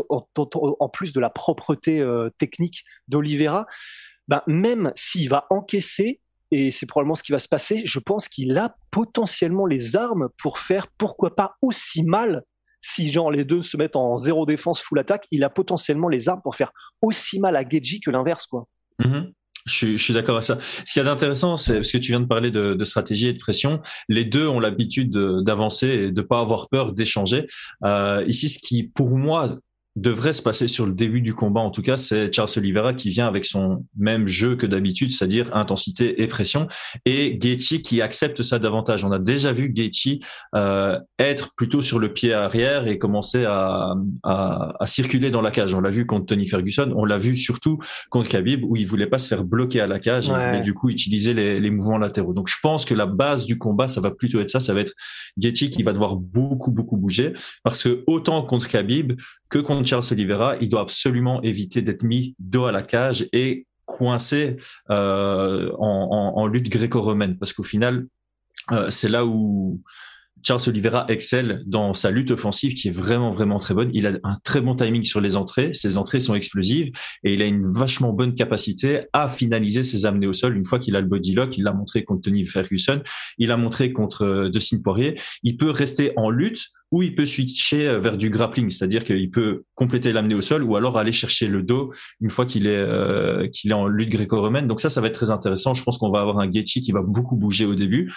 en, 0.09 0.89
plus 0.89 1.13
de 1.13 1.21
la 1.21 1.31
propreté 1.31 2.01
euh, 2.01 2.31
technique 2.39 2.85
d'Oliveira, 3.09 3.67
ben, 4.29 4.43
même 4.47 4.93
s'il 4.95 5.29
va 5.29 5.47
encaisser, 5.51 6.21
et 6.51 6.71
c'est 6.71 6.87
probablement 6.87 7.15
ce 7.15 7.23
qui 7.23 7.33
va 7.33 7.39
se 7.39 7.49
passer. 7.49 7.83
Je 7.85 7.99
pense 7.99 8.29
qu'il 8.29 8.57
a 8.59 8.77
potentiellement 8.91 9.67
les 9.67 9.97
armes 9.97 10.29
pour 10.39 10.59
faire, 10.59 10.87
pourquoi 10.99 11.35
pas, 11.35 11.57
aussi 11.63 12.03
mal. 12.03 12.43
Si 12.81 13.11
genre 13.11 13.31
les 13.31 13.45
deux 13.45 13.63
se 13.63 13.77
mettent 13.77 13.97
en 13.97 14.17
zéro 14.19 14.47
défense, 14.47 14.81
full 14.81 14.99
attaque, 14.99 15.27
il 15.33 15.43
a 15.45 15.51
potentiellement 15.51 16.09
les 16.09 16.29
armes 16.29 16.43
pour 16.43 16.55
faire 16.55 16.73
aussi 17.03 17.41
mal 17.41 17.57
à 17.57 17.69
Geji 17.69 18.01
que 18.01 18.11
l'inverse, 18.11 18.47
quoi. 18.47 18.67
Mm-hmm. 19.01 19.33
Je 19.67 19.97
suis, 19.97 20.15
d'accord 20.15 20.37
à 20.37 20.43
ça. 20.43 20.59
Ce 20.61 20.93
qu'il 20.93 21.01
y 21.01 21.05
a 21.05 21.05
d'intéressant, 21.05 21.57
c'est 21.57 21.75
parce 21.75 21.91
que 21.91 21.99
tu 21.99 22.13
viens 22.13 22.21
de 22.21 22.27
parler 22.27 22.53
de, 22.53 22.85
stratégie 22.85 23.29
et 23.29 23.33
de 23.33 23.39
pression. 23.39 23.81
Les 24.09 24.25
deux 24.25 24.47
ont 24.47 24.61
l'habitude 24.61 25.11
d'avancer 25.11 25.89
et 25.89 26.13
de 26.13 26.23
pas 26.23 26.39
avoir 26.39 26.69
peur 26.69 26.93
d'échanger. 26.93 27.47
Euh, 27.85 28.25
ici, 28.29 28.49
ce 28.49 28.61
qui, 28.61 28.85
pour 28.85 29.17
moi, 29.17 29.57
devrait 29.97 30.35
se 30.35 30.43
passer 30.43 30.69
sur 30.69 30.87
le 30.87 30.93
début 30.93 31.23
du 31.23 31.35
combat. 31.35 31.61
En 31.61 31.71
tout 31.71 31.83
cas, 31.83 31.97
c'est 31.97 32.33
Charles 32.33 32.51
Oliveira 32.57 32.95
qui 32.95 33.09
vient 33.09 33.27
avec 33.27 33.47
son 33.47 33.85
même 33.97 34.29
jeu 34.29 34.55
que 34.55 34.67
d'habitude, 34.67 35.11
c'est-à-dire 35.11 35.55
intensité 35.57 36.23
et 36.23 36.27
pression, 36.27 36.69
et 37.07 37.37
Gaethje 37.39 37.81
qui 37.81 38.03
accepte 38.03 38.43
ça 38.43 38.59
davantage. 38.59 39.05
On 39.05 39.11
a 39.11 39.19
déjà 39.19 39.53
vu 39.53 39.71
Gaethje 39.71 40.19
euh, 40.55 40.99
être 41.19 41.55
plutôt 41.57 41.81
sur 41.81 41.99
le 41.99 42.13
pied 42.13 42.35
arrière 42.35 42.87
et 42.87 42.99
commencer 42.99 43.45
à, 43.45 43.95
à, 44.23 44.75
à 44.79 44.87
circuler 44.87 45.31
dans 45.31 45.43
la 45.43 45.51
cage. 45.51 45.75
On 45.75 45.81
l'a 45.81 45.91
vu 45.91 46.05
contre 46.05 46.27
Tony 46.27 46.47
Ferguson, 46.47 46.93
on 46.95 47.05
l'a 47.05 47.19
vu 47.19 47.37
surtout 47.37 47.79
contre 48.11 48.29
Khabib 48.29 48.65
où 48.65 48.77
il 48.77 48.87
voulait 48.87 49.07
pas 49.07 49.19
se 49.19 49.29
faire 49.29 49.45
bloquer 49.45 49.81
à 49.81 49.87
la 49.87 49.99
cage, 49.99 50.31
et 50.55 50.61
du 50.61 50.75
coup 50.75 50.91
utiliser 50.91 51.33
les, 51.33 51.59
les, 51.59 51.71
mouvements 51.71 51.99
latéraux. 51.99 52.35
Donc 52.35 52.49
je 52.49 52.57
pense 52.63 52.85
que 52.85 52.95
la 52.95 53.07
base 53.07 53.47
du 53.47 53.59
combat, 53.59 53.89
ça 53.89 54.01
va 54.01 54.11
plutôt 54.11 54.41
être 54.41 54.51
ça, 54.51 54.61
ça 54.61 54.75
va 54.75 54.81
être 54.81 54.93
Gaethje 55.39 55.71
qui 55.71 55.83
va 55.83 55.93
devoir 55.93 56.17
beaucoup 56.17 56.71
beaucoup 56.71 56.97
bouger 56.97 57.33
parce 57.63 57.83
que 57.83 58.05
autant 58.07 58.43
contre 58.43 58.69
Khabib 58.69 59.15
que 59.57 59.63
contre 59.63 59.89
Charles 59.89 60.05
Oliveira, 60.11 60.57
il 60.61 60.69
doit 60.69 60.83
absolument 60.83 61.43
éviter 61.43 61.81
d'être 61.81 62.03
mis 62.03 62.35
dos 62.39 62.67
à 62.67 62.73
la 62.73 62.83
cage 62.83 63.27
et 63.33 63.67
coincé 63.87 64.57
euh, 64.91 65.73
en, 65.79 66.47
lutte 66.47 66.69
gréco-romaine, 66.69 67.39
parce 67.39 67.55
qu'au 67.55 67.63
final, 67.63 68.07
euh, 68.73 68.91
c'est 68.91 69.09
là 69.09 69.25
où 69.25 69.81
Charles 70.47 70.63
Oliveira 70.69 71.07
excelle 71.09 71.65
dans 71.67 71.93
sa 71.93 72.13
lutte 72.13 72.31
offensive 72.31 72.75
qui 72.75 72.87
est 72.87 72.93
vraiment 72.93 73.31
vraiment 73.31 73.59
très 73.59 73.75
bonne. 73.75 73.91
Il 73.93 74.07
a 74.07 74.13
un 74.23 74.37
très 74.45 74.61
bon 74.61 74.77
timing 74.77 75.03
sur 75.03 75.21
les 75.21 75.35
entrées, 75.35 75.73
ses 75.73 75.97
entrées 75.97 76.21
sont 76.21 76.37
explosives 76.37 76.93
et 77.25 77.35
il 77.35 77.43
a 77.43 77.47
une 77.47 77.67
vachement 77.67 78.13
bonne 78.13 78.33
capacité 78.33 79.07
à 79.13 79.29
finaliser 79.29 79.83
ses 79.83 80.07
amenées 80.07 80.29
au 80.29 80.33
sol 80.33 80.57
une 80.57 80.65
fois 80.65 80.79
qu'il 80.79 80.95
a 80.95 81.01
le 81.01 81.09
body 81.09 81.35
lock. 81.35 81.59
Il 81.59 81.65
l'a 81.65 81.73
montré 81.73 82.05
contre 82.05 82.23
Tony 82.23 82.47
Ferguson, 82.47 83.03
il 83.39 83.49
l'a 83.49 83.57
montré 83.57 83.93
contre 83.93 84.25
euh, 84.25 84.49
Dustin 84.49 84.79
Poirier. 84.85 85.17
Il 85.43 85.57
peut 85.57 85.71
rester 85.71 86.13
en 86.17 86.31
lutte 86.31 86.67
ou 86.93 87.03
il 87.03 87.17
peut 87.17 87.27
switcher 87.27 87.89
euh, 87.89 87.99
vers 87.99 88.17
du 88.17 88.31
grappling, 88.31 88.71
c'est-à-dire 88.71 89.05
qu'il 89.05 89.31
peut 89.33 89.65
compléter 89.75 90.13
l'amener 90.13 90.37
au 90.37 90.43
sol 90.43 90.63
ou 90.63 90.77
alors 90.77 90.97
aller 90.97 91.11
chercher 91.11 91.49
le 91.49 91.65
dos 91.65 91.93
une 92.21 92.31
fois 92.31 92.47
qu'il 92.47 92.69
est 92.69 92.77
euh, 92.77 93.49
qu'il 93.49 93.73
est 93.73 93.75
en 93.75 93.89
lutte 93.89 94.11
gréco-romaine. 94.11 94.69
Donc 94.69 94.81
ça, 94.81 94.91
ça 94.91 95.01
va 95.01 95.09
être 95.09 95.15
très 95.15 95.33
intéressant. 95.33 95.75
Je 95.75 95.83
pense 95.83 95.99
qu'on 95.99 96.13
va 96.13 96.21
avoir 96.21 96.39
un 96.39 96.47
Gaethje 96.47 96.81
qui 96.85 96.93
va 96.93 97.03
beaucoup 97.03 97.35
bouger 97.35 97.65
au 97.65 97.75
début, 97.75 98.15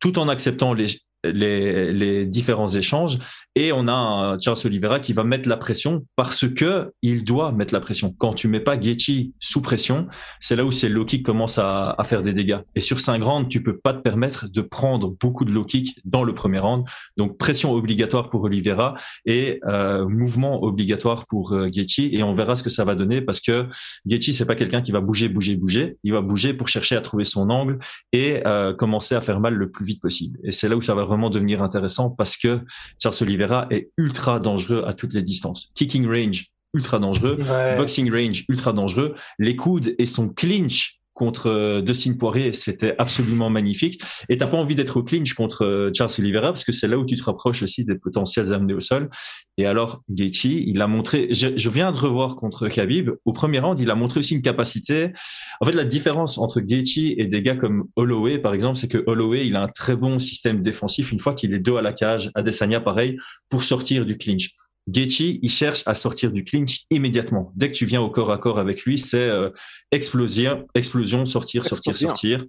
tout 0.00 0.18
en 0.18 0.28
acceptant 0.28 0.74
les 0.74 0.88
les, 1.24 1.92
les, 1.92 2.26
différents 2.26 2.68
échanges 2.68 3.18
et 3.54 3.72
on 3.72 3.88
a 3.88 4.36
Charles 4.40 4.58
Oliveira 4.64 5.00
qui 5.00 5.12
va 5.12 5.24
mettre 5.24 5.48
la 5.48 5.56
pression 5.56 6.06
parce 6.16 6.48
que 6.48 6.92
il 7.02 7.24
doit 7.24 7.52
mettre 7.52 7.74
la 7.74 7.80
pression. 7.80 8.14
Quand 8.16 8.32
tu 8.32 8.48
mets 8.48 8.60
pas 8.60 8.76
Gaethje 8.76 9.30
sous 9.40 9.60
pression, 9.60 10.06
c'est 10.38 10.56
là 10.56 10.64
où 10.64 10.70
c'est 10.70 10.88
low 10.88 11.04
kick 11.04 11.24
commence 11.24 11.58
à, 11.58 11.90
à, 11.98 12.04
faire 12.04 12.22
des 12.22 12.32
dégâts. 12.32 12.60
Et 12.74 12.80
sur 12.80 13.00
5 13.00 13.22
rounds, 13.22 13.48
tu 13.48 13.62
peux 13.62 13.76
pas 13.76 13.92
te 13.92 14.00
permettre 14.00 14.48
de 14.48 14.60
prendre 14.60 15.16
beaucoup 15.20 15.44
de 15.44 15.52
low 15.52 15.64
kick 15.64 15.98
dans 16.04 16.22
le 16.22 16.34
premier 16.34 16.58
round. 16.58 16.84
Donc 17.16 17.38
pression 17.38 17.72
obligatoire 17.72 18.30
pour 18.30 18.44
Oliveira 18.44 18.94
et 19.24 19.60
euh, 19.66 20.06
mouvement 20.08 20.62
obligatoire 20.62 21.26
pour 21.26 21.52
euh, 21.52 21.70
et 21.98 22.22
on 22.22 22.32
verra 22.32 22.56
ce 22.56 22.62
que 22.62 22.70
ça 22.70 22.84
va 22.84 22.94
donner 22.94 23.20
parce 23.20 23.40
que 23.40 23.66
Gaethje 24.06 24.32
c'est 24.32 24.46
pas 24.46 24.54
quelqu'un 24.54 24.82
qui 24.82 24.92
va 24.92 25.00
bouger 25.00 25.28
bouger 25.28 25.56
bouger, 25.56 25.96
il 26.04 26.12
va 26.12 26.20
bouger 26.20 26.54
pour 26.54 26.68
chercher 26.68 26.96
à 26.96 27.00
trouver 27.00 27.24
son 27.24 27.50
angle 27.50 27.78
et 28.12 28.46
euh, 28.46 28.74
commencer 28.74 29.14
à 29.14 29.20
faire 29.20 29.40
mal 29.40 29.54
le 29.54 29.70
plus 29.70 29.84
vite 29.84 30.00
possible. 30.00 30.38
Et 30.44 30.52
c'est 30.52 30.68
là 30.68 30.76
où 30.76 30.82
ça 30.82 30.94
va 30.94 31.04
vraiment 31.10 31.30
devenir 31.30 31.62
intéressant 31.62 32.10
parce 32.10 32.36
que 32.36 32.60
Charles 33.02 33.16
Oliveira 33.20 33.66
est 33.70 33.90
ultra 33.98 34.40
dangereux 34.40 34.84
à 34.86 34.94
toutes 34.94 35.12
les 35.12 35.22
distances. 35.22 35.70
Kicking 35.74 36.06
range, 36.06 36.46
ultra 36.74 36.98
dangereux. 36.98 37.38
Boxing 37.76 38.10
range, 38.10 38.44
ultra 38.48 38.72
dangereux. 38.72 39.14
Les 39.38 39.56
coudes 39.56 39.94
et 39.98 40.06
son 40.06 40.28
clinch 40.28 40.99
contre 41.20 41.50
euh, 41.50 41.82
Dustin 41.82 42.14
Poirier, 42.14 42.54
c'était 42.54 42.94
absolument 42.96 43.50
magnifique. 43.50 44.02
Et 44.30 44.38
t'as 44.38 44.46
pas 44.46 44.56
envie 44.56 44.74
d'être 44.74 44.96
au 44.96 45.02
clinch 45.02 45.34
contre 45.34 45.66
euh, 45.66 45.90
Charles 45.94 46.10
Oliveira 46.18 46.48
parce 46.48 46.64
que 46.64 46.72
c'est 46.72 46.88
là 46.88 46.96
où 46.96 47.04
tu 47.04 47.14
te 47.14 47.22
rapproches 47.22 47.62
aussi 47.62 47.84
des 47.84 47.94
potentiels 47.96 48.54
amenés 48.54 48.72
au 48.72 48.80
sol. 48.80 49.10
Et 49.58 49.66
alors, 49.66 50.02
Gaethje, 50.08 50.46
il 50.46 50.80
a 50.80 50.86
montré, 50.86 51.28
je, 51.30 51.68
viens 51.68 51.92
de 51.92 51.98
revoir 51.98 52.36
contre 52.36 52.68
Khabib, 52.68 53.10
au 53.26 53.34
premier 53.34 53.58
round, 53.58 53.78
il 53.78 53.90
a 53.90 53.94
montré 53.94 54.20
aussi 54.20 54.34
une 54.34 54.40
capacité. 54.40 55.12
En 55.60 55.66
fait, 55.66 55.72
la 55.72 55.84
différence 55.84 56.38
entre 56.38 56.60
Gaethje 56.60 57.12
et 57.18 57.26
des 57.26 57.42
gars 57.42 57.56
comme 57.56 57.84
Holloway, 57.96 58.38
par 58.38 58.54
exemple, 58.54 58.78
c'est 58.78 58.88
que 58.88 59.04
Holloway, 59.06 59.46
il 59.46 59.56
a 59.56 59.62
un 59.62 59.68
très 59.68 59.96
bon 59.96 60.18
système 60.18 60.62
défensif 60.62 61.12
une 61.12 61.18
fois 61.18 61.34
qu'il 61.34 61.52
est 61.52 61.58
dos 61.58 61.76
à 61.76 61.82
la 61.82 61.92
cage. 61.92 62.30
Adesanya, 62.34 62.80
pareil, 62.80 63.18
pour 63.50 63.62
sortir 63.62 64.06
du 64.06 64.16
clinch. 64.16 64.54
Gaethje, 64.90 65.38
il 65.42 65.50
cherche 65.50 65.82
à 65.86 65.94
sortir 65.94 66.32
du 66.32 66.44
clinch 66.44 66.84
immédiatement. 66.90 67.52
Dès 67.56 67.70
que 67.70 67.76
tu 67.76 67.86
viens 67.86 68.00
au 68.00 68.10
corps 68.10 68.32
à 68.32 68.38
corps 68.38 68.58
avec 68.58 68.82
lui, 68.82 68.98
c'est 68.98 69.18
euh, 69.18 69.50
explosion, 69.92 70.66
explosion, 70.74 71.26
sortir, 71.26 71.64
sortir, 71.64 71.96
sortir. 71.96 72.44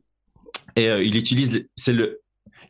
Et 0.76 0.90
euh, 0.90 1.04
il 1.04 1.16
utilise, 1.16 1.66
c'est 1.76 1.94
le, 1.94 2.22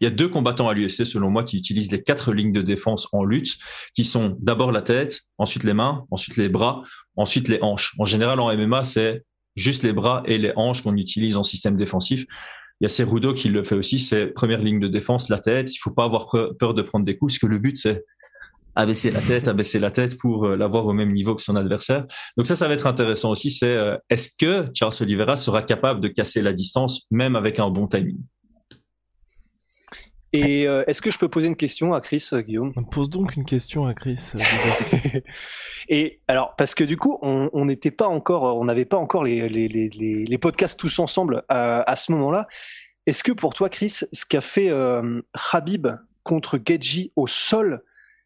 il 0.02 0.06
y 0.06 0.08
a 0.08 0.10
deux 0.10 0.28
combattants 0.28 0.68
à 0.68 0.74
l'UFC 0.74 1.06
selon 1.06 1.30
moi 1.30 1.44
qui 1.44 1.58
utilisent 1.58 1.92
les 1.92 2.02
quatre 2.02 2.34
lignes 2.34 2.52
de 2.52 2.62
défense 2.62 3.08
en 3.14 3.24
lutte, 3.24 3.58
qui 3.94 4.04
sont 4.04 4.36
d'abord 4.40 4.72
la 4.72 4.82
tête, 4.82 5.22
ensuite 5.38 5.64
les 5.64 5.74
mains, 5.74 6.06
ensuite 6.12 6.38
les 6.38 6.50
bras, 6.50 6.84
ensuite 7.16 7.48
les 7.48 7.60
hanches. 7.62 7.94
En 8.00 8.06
général, 8.06 8.40
en 8.40 8.56
MMA, 8.56 8.84
c'est 8.84 9.24
juste 9.56 9.84
les 9.84 9.94
bras 9.94 10.24
et 10.26 10.38
les 10.38 10.52
hanches 10.56 10.82
qu'on 10.82 10.98
utilise 10.98 11.38
en 11.38 11.44
système 11.44 11.78
défensif. 11.78 12.26
Il 12.80 12.86
y 12.86 12.88
a 12.88 12.90
Cerudo 12.90 13.36
qui 13.36 13.48
le 13.48 13.64
fait 13.64 13.76
aussi, 13.76 14.00
c'est 14.00 14.26
première 14.28 14.62
ligne 14.62 14.80
de 14.80 14.88
défense, 14.88 15.30
la 15.30 15.38
tête. 15.38 15.72
Il 15.74 15.78
faut 15.78 15.94
pas 15.94 16.06
avoir 16.06 16.28
peur 16.58 16.74
de 16.74 16.82
prendre 16.82 17.06
des 17.06 17.16
coups, 17.16 17.34
parce 17.34 17.40
que 17.40 17.46
le 17.46 17.60
but, 17.60 17.78
c'est 17.78 18.04
abaisser 18.76 19.12
la 19.12 19.20
tête, 19.20 19.48
abaisser 19.48 19.80
la 19.80 19.92
tête 19.92 20.18
pour 20.18 20.46
euh, 20.46 20.56
l'avoir 20.56 20.86
au 20.86 20.94
même 20.94 21.12
niveau 21.12 21.36
que 21.36 21.42
son 21.42 21.56
adversaire. 21.56 22.06
Donc 22.38 22.48
ça, 22.48 22.56
ça 22.56 22.68
va 22.68 22.74
être 22.74 22.88
intéressant 22.88 23.32
aussi. 23.32 23.52
C'est 23.52 23.76
euh, 23.76 23.98
est-ce 24.10 24.30
que 24.38 24.70
Charles 24.74 24.94
Oliveira 25.02 25.38
sera 25.38 25.62
capable 25.62 26.00
de 26.00 26.08
casser 26.08 26.42
la 26.42 26.54
distance 26.54 27.06
même 27.12 27.36
avec 27.36 27.60
un 27.60 27.70
bon 27.70 27.88
timing? 27.88 28.20
Et 30.34 30.66
euh, 30.66 30.86
est-ce 30.88 31.02
que 31.02 31.12
je 31.12 31.18
peux 31.18 31.28
poser 31.28 31.48
une 31.48 31.58
question 31.58 31.94
à 31.94 32.00
Chris, 32.00 32.26
Guillaume? 32.32 32.72
Pose 32.90 33.10
donc 33.10 33.36
une 33.36 33.44
question 33.44 33.86
à 33.86 33.94
Chris. 33.94 34.32
et 35.90 36.22
alors, 36.30 36.56
parce 36.56 36.74
que 36.74 36.86
du 36.86 36.96
coup, 36.96 37.20
on 37.22 37.66
n'était 37.66 37.92
pas 37.92 38.08
encore, 38.08 38.44
on 38.58 38.64
n'avait 38.64 38.86
pas 38.86 38.96
encore 38.96 39.26
les, 39.26 39.50
les, 39.50 39.68
les, 39.68 39.90
les, 39.90 40.38
podcasts 40.38 40.80
tous 40.80 41.00
ensemble 41.00 41.44
à, 41.50 41.82
à 41.82 41.96
ce 41.98 42.14
moment-là. 42.14 42.48
Est-ce 43.08 43.24
que 43.24 43.32
pour 43.32 43.54
toi, 43.54 43.70
Chris, 43.70 44.02
ce 44.12 44.26
qu'a 44.26 44.42
fait 44.42 44.70
euh, 44.70 45.22
Habib 45.52 45.88
contre 46.24 46.60
Gedji 46.64 47.12
au 47.16 47.28
sol, 47.28 47.84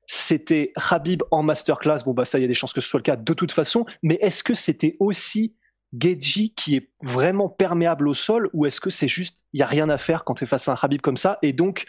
c'était 0.08 0.72
Habib 0.76 1.24
en 1.32 1.44
masterclass. 1.44 2.04
Bon, 2.06 2.14
bah, 2.14 2.26
ça, 2.26 2.40
il 2.40 2.42
y 2.42 2.46
a 2.46 2.48
des 2.48 2.54
chances 2.54 2.74
que 2.74 2.82
ce 2.82 2.90
soit 2.90 3.00
le 3.00 3.04
cas 3.04 3.16
de 3.16 3.34
toute 3.34 3.52
façon. 3.52 3.86
Mais 4.04 4.18
est-ce 4.22 4.44
que 4.44 4.54
c'était 4.54 4.96
aussi 5.00 5.56
Geji 5.98 6.54
qui 6.54 6.76
est 6.76 6.92
vraiment 7.02 7.50
perméable 7.50 8.08
au 8.08 8.14
sol 8.14 8.50
ou 8.54 8.66
est-ce 8.66 8.82
que 8.82 8.90
c'est 8.90 9.08
juste, 9.08 9.46
il 9.54 9.60
y 9.60 9.64
a 9.64 9.68
rien 9.68 9.90
à 9.90 9.98
faire 9.98 10.24
quand 10.24 10.36
tu 10.36 10.44
es 10.44 10.48
face 10.48 10.68
à 10.68 10.74
un 10.74 10.78
Habib 10.82 11.02
comme 11.02 11.18
ça? 11.18 11.40
Et 11.42 11.54
donc, 11.54 11.86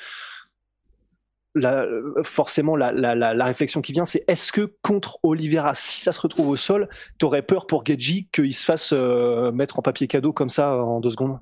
forcément, 2.23 2.77
la, 2.77 3.45
réflexion 3.45 3.81
qui 3.81 3.93
vient, 3.93 4.05
c'est 4.05 4.25
est-ce 4.29 4.53
que 4.53 4.77
contre 4.83 5.19
Oliveira, 5.23 5.75
si 5.75 6.01
ça 6.01 6.13
se 6.13 6.21
retrouve 6.21 6.49
au 6.49 6.57
sol, 6.57 6.89
t'aurais 7.19 7.43
peur 7.43 7.67
pour 7.67 7.85
Geji 7.85 8.29
qu'il 8.33 8.55
se 8.55 8.65
fasse 8.65 8.93
euh, 8.93 9.53
mettre 9.53 9.79
en 9.79 9.83
papier 9.83 10.07
cadeau 10.07 10.33
comme 10.33 10.51
ça 10.51 10.77
en 10.77 11.01
deux 11.01 11.11
secondes? 11.11 11.39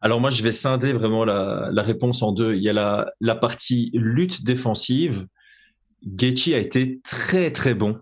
Alors 0.00 0.20
moi, 0.20 0.30
je 0.30 0.42
vais 0.42 0.52
scinder 0.52 0.92
vraiment 0.92 1.24
la, 1.24 1.82
réponse 1.82 2.22
en 2.22 2.32
deux. 2.32 2.54
Il 2.54 2.62
y 2.62 2.70
a 2.70 3.06
la 3.20 3.34
partie 3.34 3.90
lutte 3.94 4.44
défensive 4.44 5.26
Gaethje 6.06 6.48
a 6.54 6.58
été 6.58 7.00
très 7.00 7.50
très 7.52 7.74
bon. 7.74 7.98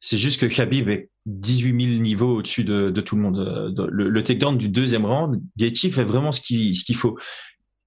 C'est 0.00 0.18
juste 0.18 0.40
que 0.40 0.46
Khabib 0.46 0.88
est 0.88 1.10
18 1.26 1.88
000 1.88 2.02
niveaux 2.02 2.36
au-dessus 2.36 2.64
de, 2.64 2.90
tout 3.00 3.16
le 3.16 3.22
monde. 3.22 3.74
Le, 3.90 4.08
le 4.08 4.22
takedown 4.22 4.56
du 4.56 4.68
deuxième 4.68 5.04
round, 5.04 5.40
Gaethje 5.56 5.90
fait 5.90 6.04
vraiment 6.04 6.32
ce 6.32 6.40
qu'il 6.40 6.76
ce 6.76 6.92
faut. 6.92 7.18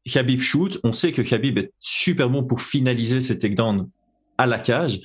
Khabib 0.06 0.42
shoot, 0.42 0.80
on 0.84 0.94
sait 0.94 1.12
que 1.12 1.22
Khabib 1.22 1.58
est 1.58 1.72
super 1.80 2.30
bon 2.30 2.44
pour 2.44 2.62
finaliser 2.62 3.22
ses 3.22 3.38
takedowns 3.38 3.90
à 4.38 4.46
la 4.46 4.60
cage. 4.60 5.00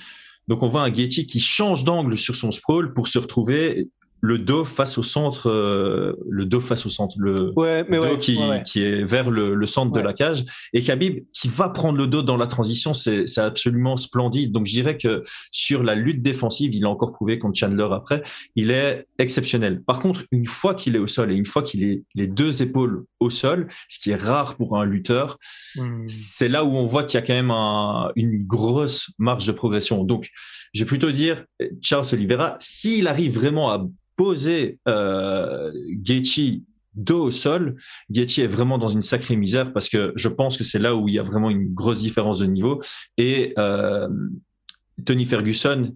Donc 0.48 0.62
on 0.62 0.68
voit 0.68 0.82
un 0.82 0.90
Gaethje 0.90 1.26
qui 1.26 1.40
change 1.40 1.84
d'angle 1.84 2.18
sur 2.18 2.36
son 2.36 2.50
sprawl 2.50 2.92
pour 2.94 3.08
se 3.08 3.18
retrouver 3.18 3.88
le 4.24 4.38
dos 4.38 4.64
face 4.64 4.96
au 4.96 5.02
centre, 5.02 5.50
euh, 5.50 6.14
le 6.30 6.46
dos 6.46 6.60
face 6.60 6.86
au 6.86 6.88
centre, 6.88 7.14
le 7.18 7.52
dos 7.52 8.16
qui, 8.16 8.38
qui, 8.64 8.82
est 8.82 9.04
vers 9.04 9.30
le, 9.30 9.54
le 9.54 9.66
centre 9.66 9.92
de 9.92 10.00
la 10.00 10.14
cage, 10.14 10.44
et 10.72 10.82
Khabib 10.82 11.24
qui 11.34 11.48
va 11.48 11.68
prendre 11.68 11.98
le 11.98 12.06
dos 12.06 12.22
dans 12.22 12.38
la 12.38 12.46
transition, 12.46 12.94
c'est 12.94 13.38
absolument 13.38 13.98
splendide. 13.98 14.50
Donc 14.50 14.64
je 14.64 14.72
dirais 14.72 14.96
que 14.96 15.22
sur 15.50 15.82
la 15.82 15.94
lutte 15.94 16.22
défensive, 16.22 16.74
il 16.74 16.86
a 16.86 16.88
encore 16.88 17.12
prouvé 17.12 17.38
contre 17.38 17.58
Chandler 17.58 17.88
après, 17.92 18.22
il 18.56 18.70
est 18.70 19.06
exceptionnel. 19.18 19.82
Par 19.82 20.00
contre, 20.00 20.24
une 20.32 20.46
fois 20.46 20.74
qu'il 20.74 20.96
est 20.96 21.00
au 21.00 21.06
sol 21.06 21.30
et 21.30 21.36
une 21.36 21.44
fois 21.44 21.62
qu'il 21.62 21.84
est 21.84 22.04
les 22.14 22.26
deux 22.26 22.62
épaules 22.62 23.04
au 23.20 23.28
sol, 23.28 23.68
ce 23.90 23.98
qui 23.98 24.10
est 24.10 24.16
rare 24.16 24.56
pour 24.56 24.78
un 24.78 24.86
lutteur, 24.86 25.38
hmm. 25.76 26.04
c'est 26.06 26.48
là 26.48 26.64
où 26.64 26.74
on 26.74 26.86
voit 26.86 27.04
qu'il 27.04 27.20
y 27.20 27.22
a 27.22 27.26
quand 27.26 27.34
même 27.34 27.50
un, 27.50 28.10
une 28.16 28.46
grosse 28.46 29.10
marge 29.18 29.46
de 29.46 29.52
progression. 29.52 30.02
Donc 30.02 30.30
je 30.72 30.82
vais 30.82 30.86
plutôt 30.86 31.10
dire 31.10 31.44
Charles 31.82 32.06
Oliveira, 32.14 32.56
s'il 32.58 33.06
arrive 33.06 33.34
vraiment 33.34 33.70
à 33.70 33.86
poser 34.16 34.78
euh, 34.88 35.70
dos 36.94 37.24
au 37.24 37.30
sol, 37.30 37.76
Gaethje 38.10 38.40
est 38.40 38.46
vraiment 38.46 38.78
dans 38.78 38.88
une 38.88 39.02
sacrée 39.02 39.36
misère 39.36 39.72
parce 39.72 39.88
que 39.88 40.12
je 40.16 40.28
pense 40.28 40.56
que 40.56 40.64
c'est 40.64 40.78
là 40.78 40.94
où 40.94 41.08
il 41.08 41.14
y 41.14 41.18
a 41.18 41.22
vraiment 41.22 41.50
une 41.50 41.72
grosse 41.72 42.00
différence 42.00 42.38
de 42.38 42.46
niveau. 42.46 42.80
Et 43.18 43.52
euh, 43.58 44.08
Tony 45.04 45.26
Ferguson, 45.26 45.92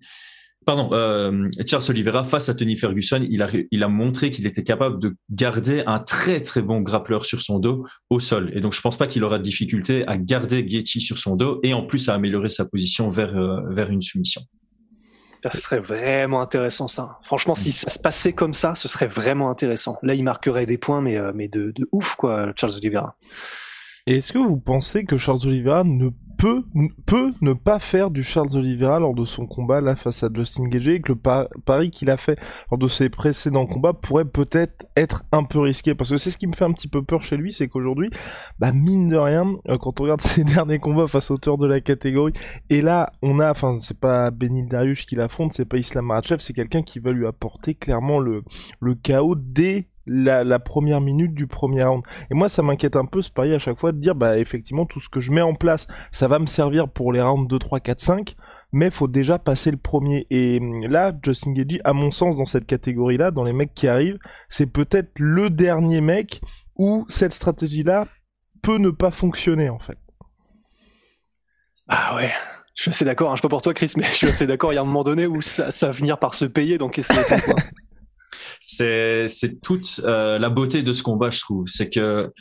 pardon, 0.66 0.90
euh, 0.92 1.48
Charles 1.66 1.84
Oliveira 1.88 2.24
face 2.24 2.48
à 2.48 2.54
Tony 2.54 2.76
Ferguson, 2.76 3.24
il 3.30 3.42
a, 3.42 3.48
il 3.70 3.82
a 3.82 3.88
montré 3.88 4.30
qu'il 4.30 4.46
était 4.46 4.64
capable 4.64 4.98
de 4.98 5.16
garder 5.30 5.82
un 5.86 6.00
très 6.00 6.40
très 6.40 6.62
bon 6.62 6.80
grappleur 6.80 7.24
sur 7.24 7.40
son 7.40 7.58
dos 7.58 7.86
au 8.10 8.20
sol. 8.20 8.50
Et 8.54 8.60
donc 8.60 8.74
je 8.74 8.80
pense 8.80 8.96
pas 8.96 9.06
qu'il 9.06 9.24
aura 9.24 9.38
de 9.38 9.44
difficulté 9.44 10.06
à 10.06 10.16
garder 10.16 10.64
Gaethje 10.64 10.98
sur 10.98 11.18
son 11.18 11.36
dos 11.36 11.60
et 11.62 11.74
en 11.74 11.84
plus 11.84 12.08
à 12.08 12.14
améliorer 12.14 12.48
sa 12.48 12.64
position 12.64 13.08
vers 13.08 13.36
euh, 13.36 13.60
vers 13.70 13.90
une 13.90 14.02
soumission. 14.02 14.42
Ça 15.42 15.50
serait 15.52 15.78
vraiment 15.78 16.40
intéressant 16.40 16.88
ça. 16.88 17.18
Franchement, 17.22 17.54
si 17.54 17.72
ça 17.72 17.90
se 17.90 17.98
passait 17.98 18.32
comme 18.32 18.54
ça, 18.54 18.74
ce 18.74 18.88
serait 18.88 19.06
vraiment 19.06 19.50
intéressant. 19.50 19.98
Là, 20.02 20.14
il 20.14 20.24
marquerait 20.24 20.66
des 20.66 20.78
points, 20.78 21.00
mais, 21.00 21.16
euh, 21.16 21.32
mais 21.34 21.48
de, 21.48 21.70
de 21.70 21.88
ouf, 21.92 22.16
quoi, 22.16 22.52
Charles 22.56 22.74
Oliveira. 22.76 23.16
Est-ce 24.16 24.32
que 24.32 24.38
vous 24.38 24.58
pensez 24.58 25.04
que 25.04 25.18
Charles 25.18 25.46
Oliveira 25.46 25.84
ne 25.84 26.08
peut, 26.38 26.64
peut 27.04 27.32
ne 27.42 27.52
pas 27.52 27.78
faire 27.78 28.10
du 28.10 28.22
Charles 28.22 28.56
Oliveira 28.56 29.00
lors 29.00 29.12
de 29.12 29.24
son 29.26 29.46
combat 29.46 29.80
là 29.80 29.96
face 29.96 30.22
à 30.22 30.28
Justin 30.32 30.68
Gage 30.68 30.88
et 30.88 31.00
que 31.00 31.12
le 31.12 31.18
pari 31.64 31.90
qu'il 31.90 32.08
a 32.08 32.16
fait 32.16 32.38
lors 32.70 32.78
de 32.78 32.88
ses 32.88 33.10
précédents 33.10 33.66
combats 33.66 33.92
pourrait 33.92 34.24
peut-être 34.24 34.86
être 34.96 35.24
un 35.32 35.42
peu 35.42 35.58
risqué? 35.58 35.94
Parce 35.94 36.10
que 36.10 36.16
c'est 36.16 36.30
ce 36.30 36.38
qui 36.38 36.46
me 36.46 36.54
fait 36.54 36.64
un 36.64 36.72
petit 36.72 36.88
peu 36.88 37.02
peur 37.02 37.20
chez 37.20 37.36
lui, 37.36 37.52
c'est 37.52 37.68
qu'aujourd'hui, 37.68 38.08
bah 38.58 38.72
mine 38.72 39.08
de 39.08 39.16
rien, 39.16 39.56
euh, 39.68 39.76
quand 39.78 40.00
on 40.00 40.04
regarde 40.04 40.20
ses 40.22 40.44
derniers 40.44 40.78
combats 40.78 41.08
face 41.08 41.30
aux 41.30 41.38
de 41.38 41.66
la 41.66 41.80
catégorie, 41.80 42.32
et 42.70 42.80
là 42.80 43.12
on 43.20 43.40
a, 43.40 43.50
enfin 43.50 43.78
c'est 43.80 43.98
pas 43.98 44.30
Benil 44.30 44.68
Dariush 44.68 45.06
qui 45.06 45.16
l'affronte, 45.16 45.52
c'est 45.52 45.66
pas 45.66 45.76
Islam 45.76 46.06
Makhachev, 46.06 46.40
c'est 46.40 46.52
quelqu'un 46.52 46.82
qui 46.82 46.98
va 46.98 47.12
lui 47.12 47.26
apporter 47.26 47.74
clairement 47.74 48.20
le 48.20 48.42
le 48.80 48.94
chaos 48.94 49.34
dès 49.34 49.88
la, 50.08 50.58
première 50.58 51.00
minute 51.00 51.34
du 51.34 51.46
premier 51.46 51.84
round. 51.84 52.02
Et 52.30 52.34
moi, 52.34 52.48
ça 52.48 52.62
m'inquiète 52.62 52.96
un 52.96 53.04
peu 53.04 53.22
ce 53.22 53.30
pari 53.30 53.54
à 53.54 53.58
chaque 53.58 53.78
fois 53.78 53.92
de 53.92 53.98
dire, 53.98 54.14
bah 54.14 54.38
effectivement, 54.38 54.86
tout 54.86 55.00
ce 55.00 55.08
que 55.08 55.20
je 55.20 55.30
mets 55.32 55.42
en 55.42 55.54
place, 55.54 55.86
ça 56.12 56.28
va 56.28 56.38
me 56.38 56.46
servir 56.46 56.88
pour 56.88 57.12
les 57.12 57.20
rounds 57.20 57.48
2, 57.48 57.58
3, 57.58 57.80
4, 57.80 58.00
5, 58.00 58.36
mais 58.72 58.90
faut 58.90 59.08
déjà 59.08 59.38
passer 59.38 59.70
le 59.70 59.76
premier. 59.76 60.26
Et 60.30 60.58
hum, 60.60 60.86
là, 60.86 61.12
Justin 61.22 61.52
Gagey, 61.52 61.80
à 61.84 61.92
mon 61.92 62.10
sens, 62.10 62.36
dans 62.36 62.46
cette 62.46 62.66
catégorie-là, 62.66 63.30
dans 63.30 63.44
les 63.44 63.52
mecs 63.52 63.74
qui 63.74 63.88
arrivent, 63.88 64.18
c'est 64.48 64.72
peut-être 64.72 65.12
le 65.18 65.50
dernier 65.50 66.00
mec 66.00 66.40
où 66.76 67.04
cette 67.08 67.32
stratégie-là 67.32 68.06
peut 68.62 68.78
ne 68.78 68.90
pas 68.90 69.10
fonctionner, 69.10 69.68
en 69.68 69.78
fait. 69.78 69.98
Ah 71.88 72.16
ouais, 72.16 72.30
je 72.74 72.82
suis 72.82 72.90
assez 72.90 73.04
d'accord, 73.04 73.32
hein. 73.32 73.36
je 73.36 73.40
sais 73.40 73.42
pas 73.42 73.48
pour 73.48 73.62
toi 73.62 73.74
Chris, 73.74 73.92
mais 73.96 74.02
je 74.10 74.14
suis 74.14 74.28
assez 74.28 74.46
d'accord, 74.46 74.72
il 74.72 74.76
y 74.76 74.78
a 74.78 74.82
un 74.82 74.84
moment 74.84 75.04
donné 75.04 75.26
où 75.26 75.40
ça, 75.40 75.70
va 75.80 75.92
finir 75.92 76.18
par 76.18 76.34
se 76.34 76.44
payer, 76.44 76.78
donc 76.78 76.92
qu'est-ce 76.92 77.08
que 77.08 77.52
c'est 78.60 79.60
toute 79.62 80.00
euh, 80.04 80.38
la 80.38 80.50
beauté 80.50 80.82
de 80.82 80.92
ce 80.92 81.02
combat, 81.02 81.30
je 81.30 81.40
trouve. 81.40 81.66
C'est 81.66 81.90
que 81.90 82.32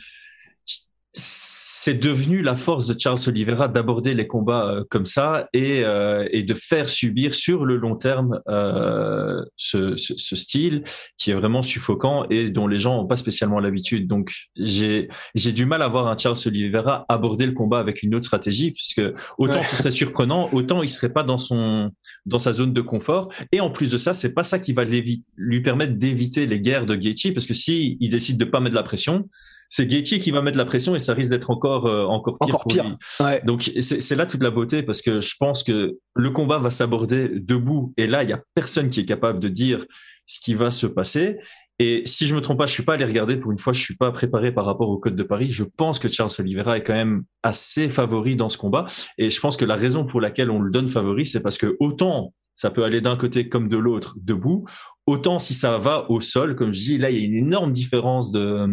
c'est 1.14 1.94
devenu 1.94 2.42
la 2.42 2.54
force 2.54 2.86
de 2.86 2.98
Charles 2.98 3.18
Oliveira 3.26 3.66
d'aborder 3.68 4.12
les 4.12 4.26
combats 4.26 4.68
euh, 4.68 4.84
comme 4.90 5.06
ça 5.06 5.48
et, 5.54 5.82
euh, 5.82 6.28
et 6.32 6.42
de 6.42 6.52
faire 6.52 6.88
subir 6.88 7.34
sur 7.34 7.64
le 7.64 7.76
long 7.76 7.96
terme 7.96 8.40
euh, 8.48 9.42
ce, 9.56 9.96
ce, 9.96 10.12
ce, 10.16 10.36
style 10.36 10.84
qui 11.16 11.30
est 11.30 11.34
vraiment 11.34 11.62
suffocant 11.62 12.26
et 12.28 12.50
dont 12.50 12.66
les 12.66 12.78
gens 12.78 12.96
n'ont 12.96 13.06
pas 13.06 13.16
spécialement 13.16 13.58
l'habitude. 13.58 14.06
Donc 14.06 14.32
j'ai 14.56 15.08
j'ai 15.34 15.52
du 15.52 15.64
mal 15.64 15.82
à 15.82 15.88
voir 15.88 16.08
un 16.08 16.18
Charles 16.18 16.36
Oliveira 16.44 17.06
aborder 17.08 17.46
le 17.46 17.52
combat 17.52 17.80
avec 17.80 18.02
une 18.02 18.14
autre 18.14 18.26
stratégie 18.26 18.72
puisque 18.72 19.02
autant 19.38 19.62
ce 19.62 19.76
serait 19.76 19.90
surprenant, 19.90 20.50
autant 20.52 20.82
il 20.82 20.90
serait 20.90 21.12
pas 21.12 21.22
dans 21.22 21.38
son 21.38 21.90
dans 22.26 22.38
sa 22.38 22.52
zone 22.52 22.74
de 22.74 22.82
confort 22.82 23.32
et 23.50 23.60
en 23.60 23.70
plus 23.70 23.92
de 23.92 23.98
ça, 23.98 24.12
c'est 24.12 24.34
pas 24.34 24.44
ça 24.44 24.58
qui 24.58 24.74
va 24.74 24.84
lui 24.84 25.62
permettre 25.62 25.94
d'éviter 25.94 26.46
les 26.46 26.60
guerres 26.60 26.86
de 26.86 26.94
Gaethje 26.94 27.32
parce 27.32 27.46
que 27.46 27.54
si 27.54 27.96
il 28.00 28.10
décide 28.10 28.36
de 28.36 28.44
pas 28.44 28.60
mettre 28.60 28.76
la 28.76 28.82
pression 28.82 29.28
c'est 29.68 29.86
Gaethje 29.86 30.18
qui 30.18 30.30
va 30.30 30.42
mettre 30.42 30.58
la 30.58 30.64
pression 30.64 30.94
et 30.94 30.98
ça 30.98 31.14
risque 31.14 31.30
d'être 31.30 31.50
encore 31.50 31.86
euh, 31.86 32.04
encore 32.04 32.38
pire. 32.38 32.54
Encore 32.54 32.66
pire. 32.68 32.96
Donc 33.44 33.70
c'est 33.80 34.16
là 34.16 34.26
toute 34.26 34.42
la 34.42 34.50
beauté 34.50 34.82
parce 34.82 35.02
que 35.02 35.20
je 35.20 35.34
pense 35.38 35.62
que 35.62 35.98
le 36.14 36.30
combat 36.30 36.58
va 36.58 36.70
s'aborder 36.70 37.28
debout 37.28 37.92
et 37.96 38.06
là 38.06 38.22
il 38.22 38.30
y 38.30 38.32
a 38.32 38.42
personne 38.54 38.88
qui 38.88 39.00
est 39.00 39.04
capable 39.04 39.40
de 39.40 39.48
dire 39.48 39.84
ce 40.26 40.40
qui 40.40 40.54
va 40.54 40.70
se 40.70 40.86
passer. 40.86 41.38
Et 41.80 42.02
si 42.06 42.26
je 42.26 42.34
me 42.34 42.40
trompe 42.40 42.58
pas, 42.58 42.66
je 42.66 42.72
suis 42.72 42.82
pas 42.82 42.94
allé 42.94 43.04
regarder 43.04 43.36
pour 43.36 43.52
une 43.52 43.58
fois, 43.58 43.72
je 43.72 43.80
suis 43.80 43.94
pas 43.94 44.10
préparé 44.10 44.50
par 44.50 44.64
rapport 44.64 44.88
au 44.88 44.98
code 44.98 45.14
de 45.14 45.22
Paris. 45.22 45.52
Je 45.52 45.62
pense 45.62 46.00
que 46.00 46.08
Charles 46.08 46.30
Oliveira 46.40 46.76
est 46.76 46.82
quand 46.82 46.94
même 46.94 47.22
assez 47.44 47.88
favori 47.88 48.34
dans 48.34 48.48
ce 48.48 48.58
combat. 48.58 48.86
Et 49.16 49.30
je 49.30 49.40
pense 49.40 49.56
que 49.56 49.64
la 49.64 49.76
raison 49.76 50.04
pour 50.04 50.20
laquelle 50.20 50.50
on 50.50 50.60
le 50.60 50.72
donne 50.72 50.88
favori, 50.88 51.24
c'est 51.24 51.40
parce 51.40 51.56
que 51.56 51.76
autant 51.78 52.34
ça 52.56 52.70
peut 52.70 52.82
aller 52.82 53.00
d'un 53.00 53.16
côté 53.16 53.48
comme 53.48 53.68
de 53.68 53.76
l'autre 53.76 54.16
debout, 54.20 54.64
autant 55.06 55.38
si 55.38 55.54
ça 55.54 55.78
va 55.78 56.10
au 56.10 56.20
sol, 56.20 56.56
comme 56.56 56.74
je 56.74 56.80
dis, 56.80 56.98
là, 56.98 57.10
il 57.10 57.16
y 57.16 57.22
a 57.22 57.24
une 57.24 57.36
énorme 57.36 57.70
différence 57.70 58.32
de, 58.32 58.66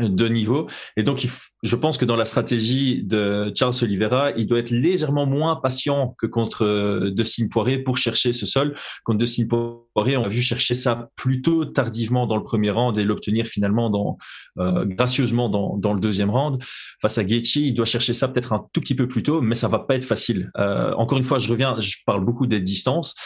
de 0.00 0.28
niveau. 0.28 0.68
Et 0.96 1.02
donc, 1.02 1.26
je 1.62 1.74
pense 1.74 1.98
que 1.98 2.04
dans 2.04 2.14
la 2.14 2.24
stratégie 2.24 3.02
de 3.02 3.52
Charles 3.54 3.74
Oliveira, 3.82 4.30
il 4.36 4.46
doit 4.46 4.60
être 4.60 4.70
légèrement 4.70 5.26
moins 5.26 5.56
patient 5.56 6.14
que 6.18 6.26
contre 6.26 6.64
euh, 6.64 7.10
Dustin 7.10 7.48
Poirier 7.48 7.78
pour 7.78 7.96
chercher 7.96 8.32
ce 8.32 8.46
sol. 8.46 8.76
Contre 9.02 9.18
Dustin 9.18 9.46
Poirier, 9.46 10.16
on 10.16 10.24
a 10.24 10.28
vu 10.28 10.40
chercher 10.40 10.74
ça 10.74 11.10
plutôt 11.16 11.64
tardivement 11.64 12.26
dans 12.26 12.36
le 12.36 12.44
premier 12.44 12.70
round 12.70 12.96
et 12.96 13.04
l'obtenir 13.04 13.46
finalement 13.46 13.90
dans, 13.90 14.18
euh, 14.58 14.84
gracieusement 14.84 15.48
dans, 15.48 15.76
dans 15.76 15.94
le 15.94 16.00
deuxième 16.00 16.30
round. 16.30 16.62
Face 17.02 17.18
à 17.18 17.24
Gaethje, 17.24 17.56
il 17.56 17.74
doit 17.74 17.86
chercher 17.86 18.14
ça 18.14 18.28
peut-être 18.28 18.52
un 18.52 18.64
tout 18.72 18.80
petit 18.80 18.94
peu 18.94 19.08
plus 19.08 19.24
tôt, 19.24 19.40
mais 19.40 19.56
ça 19.56 19.66
va 19.66 19.80
pas 19.80 19.96
être 19.96 20.04
facile. 20.04 20.50
Euh, 20.58 20.94
encore 20.94 21.18
une 21.18 21.24
fois, 21.24 21.38
je 21.38 21.50
reviens, 21.50 21.76
je 21.80 21.96
parle 22.06 22.24
beaucoup 22.24 22.46
des 22.46 22.60
distances. 22.60 23.16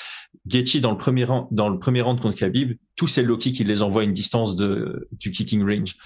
Gaethje 0.47 0.81
dans 0.81 0.91
le 0.91 0.97
premier 0.97 1.25
round, 1.25 1.47
dans 1.51 1.69
le 1.69 1.79
premier 1.79 2.01
round 2.01 2.19
contre 2.21 2.37
Khabib, 2.37 2.79
tous 2.97 3.07
ces 3.07 3.23
low 3.23 3.37
kicks, 3.37 3.61
il 3.61 3.67
les 3.67 3.83
envoie 3.83 4.03
à 4.03 4.05
une 4.05 4.13
distance 4.13 4.57
de, 4.57 5.09
du 5.13 5.31
kicking 5.31 5.63
range. 5.63 5.97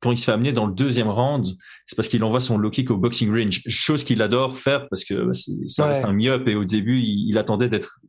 Quand 0.00 0.10
il 0.10 0.16
se 0.16 0.24
fait 0.24 0.32
amener 0.32 0.52
dans 0.52 0.66
le 0.66 0.72
deuxième 0.72 1.08
round, 1.08 1.46
c'est 1.86 1.96
parce 1.96 2.08
qu'il 2.08 2.22
envoie 2.24 2.40
son 2.40 2.58
low 2.58 2.70
kick 2.70 2.90
au 2.90 2.96
boxing 2.96 3.30
range, 3.30 3.62
chose 3.66 4.04
qu'il 4.04 4.22
adore 4.22 4.58
faire 4.58 4.88
parce 4.88 5.04
que 5.04 5.14
bah, 5.14 5.32
ça 5.66 5.86
reste 5.86 6.04
un 6.04 6.12
myope 6.12 6.48
et 6.48 6.54
au 6.54 6.64
début 6.64 7.00
il, 7.00 7.36
attendait 7.38 7.68
d'être 7.68 8.00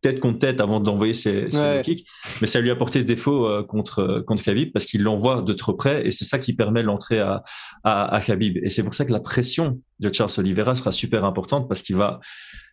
tête 0.00 0.18
contre 0.18 0.40
tête 0.40 0.60
avant 0.60 0.80
d'envoyer 0.80 1.14
ses, 1.14 1.50
ses 1.50 1.76
low 1.76 1.82
kicks, 1.82 2.06
mais 2.40 2.46
ça 2.46 2.60
lui 2.60 2.70
a 2.70 2.76
porté 2.76 3.04
défaut 3.04 3.46
euh, 3.46 3.62
contre 3.62 4.00
euh, 4.00 4.22
contre 4.22 4.42
Khabib 4.42 4.72
parce 4.72 4.84
qu'il 4.84 5.02
l'envoie 5.02 5.42
de 5.42 5.52
trop 5.52 5.74
près 5.74 6.06
et 6.06 6.10
c'est 6.10 6.24
ça 6.24 6.38
qui 6.38 6.52
permet 6.52 6.82
l'entrée 6.82 7.20
à, 7.20 7.42
à, 7.84 8.14
à 8.14 8.20
Khabib 8.20 8.58
et 8.62 8.68
c'est 8.68 8.82
pour 8.82 8.94
ça 8.94 9.04
que 9.04 9.12
la 9.12 9.20
pression 9.20 9.80
de 10.00 10.12
Charles 10.12 10.32
Oliveira 10.38 10.74
sera 10.74 10.92
super 10.92 11.24
importante 11.24 11.68
parce 11.68 11.82
qu'il 11.82 11.96
va 11.96 12.20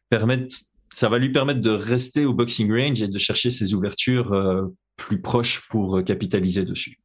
permettre 0.09 0.55
ça 0.91 1.07
va 1.07 1.19
lui 1.19 1.31
permettre 1.31 1.61
de 1.61 1.69
rester 1.69 2.25
au 2.25 2.33
boxing 2.33 2.71
range 2.71 3.01
et 3.01 3.07
de 3.07 3.19
chercher 3.19 3.51
ses 3.51 3.73
ouvertures 3.73 4.33
euh, 4.33 4.63
plus 4.97 5.21
proches 5.21 5.67
pour 5.69 6.03
capitaliser 6.03 6.65
dessus. 6.65 6.99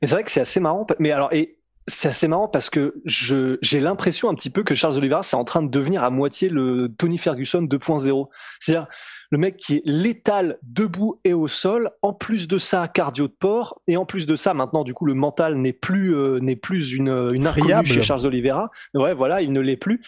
Mais 0.00 0.08
c'est 0.08 0.14
vrai 0.14 0.24
que 0.24 0.30
c'est 0.30 0.40
assez 0.40 0.60
marrant. 0.60 0.86
Mais 0.98 1.10
alors, 1.10 1.32
et 1.32 1.58
c'est 1.88 2.08
assez 2.08 2.26
marrant 2.26 2.48
parce 2.48 2.68
que 2.68 2.94
je 3.04 3.58
j'ai 3.62 3.80
l'impression 3.80 4.28
un 4.28 4.34
petit 4.34 4.50
peu 4.50 4.64
que 4.64 4.74
Charles 4.74 4.96
Oliveira 4.96 5.22
c'est 5.22 5.36
en 5.36 5.44
train 5.44 5.62
de 5.62 5.70
devenir 5.70 6.02
à 6.02 6.10
moitié 6.10 6.48
le 6.48 6.88
Tony 6.88 7.18
Ferguson 7.18 7.62
2.0. 7.62 8.28
C'est-à-dire 8.60 8.88
le 9.30 9.38
mec 9.38 9.56
qui 9.56 9.76
est 9.76 9.82
létal 9.84 10.58
debout 10.62 11.20
et 11.24 11.32
au 11.32 11.48
sol, 11.48 11.90
en 12.02 12.12
plus 12.12 12.48
de 12.48 12.58
ça 12.58 12.88
cardio 12.88 13.28
de 13.28 13.32
porc 13.32 13.80
et 13.86 13.96
en 13.96 14.04
plus 14.04 14.26
de 14.26 14.36
ça 14.36 14.54
maintenant 14.54 14.84
du 14.84 14.94
coup 14.94 15.06
le 15.06 15.14
mental 15.14 15.56
n'est 15.56 15.72
plus 15.72 16.14
euh, 16.14 16.40
n'est 16.40 16.56
plus 16.56 16.92
une 16.92 17.30
une 17.32 17.46
inconnue 17.46 17.86
chez 17.86 18.02
Charles 18.02 18.26
Oliveira. 18.26 18.70
Ouais, 18.94 19.14
voilà, 19.14 19.42
il 19.42 19.52
ne 19.52 19.60
l'est 19.60 19.76
plus. 19.76 20.02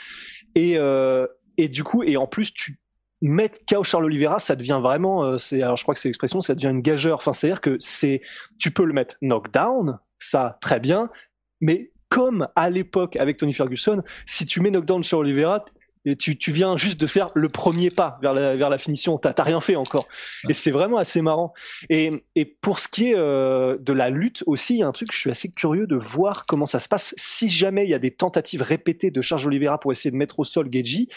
Et 0.54 0.78
euh, 0.78 1.26
et 1.56 1.68
du 1.68 1.84
coup 1.84 2.02
et 2.02 2.16
en 2.16 2.26
plus 2.26 2.52
tu 2.52 2.80
mettre 3.20 3.60
KO 3.66 3.82
Charles 3.84 4.04
Oliveira, 4.04 4.38
ça 4.38 4.54
devient 4.56 4.78
vraiment, 4.80 5.24
euh, 5.24 5.38
c'est, 5.38 5.62
alors 5.62 5.76
je 5.76 5.82
crois 5.82 5.94
que 5.94 6.00
c'est 6.00 6.08
l'expression, 6.08 6.40
ça 6.40 6.54
devient 6.54 6.68
une 6.68 6.82
gageur. 6.82 7.18
Enfin, 7.18 7.32
c'est-à-dire 7.32 7.60
que 7.60 7.76
c'est, 7.80 8.20
tu 8.58 8.70
peux 8.70 8.84
le 8.84 8.92
mettre 8.92 9.16
knockdown, 9.22 9.98
ça 10.18 10.58
très 10.60 10.80
bien, 10.80 11.10
mais 11.60 11.90
comme 12.08 12.48
à 12.56 12.70
l'époque 12.70 13.16
avec 13.16 13.36
Tony 13.36 13.52
Ferguson, 13.52 14.02
si 14.26 14.46
tu 14.46 14.60
mets 14.60 14.70
knockdown 14.70 15.04
sur 15.04 15.18
Oliveira, 15.18 15.64
et 16.04 16.16
tu, 16.16 16.38
tu, 16.38 16.52
viens 16.52 16.76
juste 16.76 17.00
de 17.00 17.06
faire 17.06 17.28
le 17.34 17.48
premier 17.48 17.90
pas 17.90 18.18
vers 18.22 18.32
la, 18.32 18.56
vers 18.56 18.70
la 18.70 18.78
finition. 18.78 19.18
T'as 19.18 19.42
rien 19.42 19.60
fait 19.60 19.76
encore. 19.76 20.08
Et 20.48 20.52
c'est 20.52 20.70
vraiment 20.70 20.96
assez 20.96 21.22
marrant. 21.22 21.52
Et, 21.90 22.24
et 22.34 22.44
pour 22.44 22.78
ce 22.78 22.88
qui 22.88 23.10
est 23.10 23.14
euh, 23.14 23.76
de 23.78 23.92
la 23.92 24.08
lutte 24.08 24.42
aussi, 24.46 24.74
il 24.74 24.78
y 24.78 24.82
a 24.82 24.86
un 24.86 24.92
truc, 24.92 25.12
je 25.12 25.18
suis 25.18 25.30
assez 25.30 25.50
curieux 25.50 25.86
de 25.86 25.96
voir 25.96 26.46
comment 26.46 26.66
ça 26.66 26.78
se 26.78 26.88
passe. 26.88 27.14
Si 27.16 27.48
jamais 27.48 27.84
il 27.84 27.90
y 27.90 27.94
a 27.94 27.98
des 27.98 28.12
tentatives 28.12 28.62
répétées 28.62 29.10
de 29.10 29.20
Charles 29.20 29.46
Oliveira 29.46 29.78
pour 29.80 29.92
essayer 29.92 30.10
de 30.10 30.16
mettre 30.16 30.38
au 30.38 30.44
sol 30.44 30.68
Geji, 30.72 31.08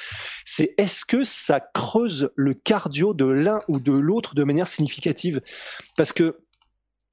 c'est 0.46 0.74
est-ce 0.78 1.06
que 1.06 1.24
ça 1.24 1.60
creuse 1.60 2.32
le 2.36 2.54
cardio 2.54 3.14
de 3.14 3.26
l'un 3.26 3.60
ou 3.68 3.80
de 3.80 3.94
l'autre 3.94 4.36
de 4.36 4.44
manière 4.44 4.68
significative? 4.68 5.42
Parce 5.96 6.12
que 6.12 6.38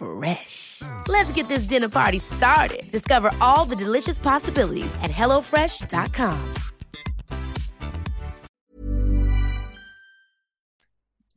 Fresh. 0.00 0.80
Let's 1.08 1.30
get 1.32 1.46
this 1.48 1.64
dinner 1.64 1.90
party 1.90 2.18
started. 2.18 2.90
Discover 2.90 3.32
all 3.40 3.66
the 3.66 3.76
delicious 3.76 4.18
possibilities 4.18 4.94
at 5.02 5.10
hellofresh.com. 5.10 6.38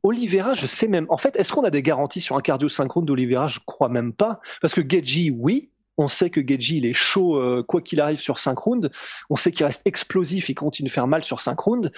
Oliveira, 0.02 0.54
je 0.54 0.66
sais 0.66 0.86
même. 0.86 1.06
En 1.08 1.18
fait, 1.18 1.36
est-ce 1.36 1.52
qu'on 1.52 1.64
a 1.64 1.70
des 1.70 1.82
garanties 1.82 2.20
sur 2.20 2.36
un 2.36 2.40
cardio 2.40 2.68
synchrone 2.68 3.04
d'Oliveira 3.04 3.48
Je 3.48 3.58
crois 3.66 3.88
même 3.88 4.12
pas. 4.12 4.40
Parce 4.60 4.74
que 4.74 4.82
Geji, 4.82 5.30
oui. 5.30 5.70
On 5.96 6.08
sait 6.08 6.28
que 6.28 6.40
Geji, 6.40 6.78
il 6.78 6.86
est 6.86 6.94
chaud 6.94 7.36
euh, 7.36 7.62
quoi 7.62 7.80
qu'il 7.80 8.00
arrive 8.00 8.18
sur 8.18 8.38
5 8.38 8.58
rounds. 8.58 8.90
On 9.30 9.36
sait 9.36 9.52
qu'il 9.52 9.64
reste 9.64 9.82
explosif, 9.84 10.48
il 10.48 10.54
continue 10.54 10.88
de 10.88 10.92
faire 10.92 11.06
mal 11.06 11.22
sur 11.22 11.40
5 11.40 11.58
rounds. 11.60 11.90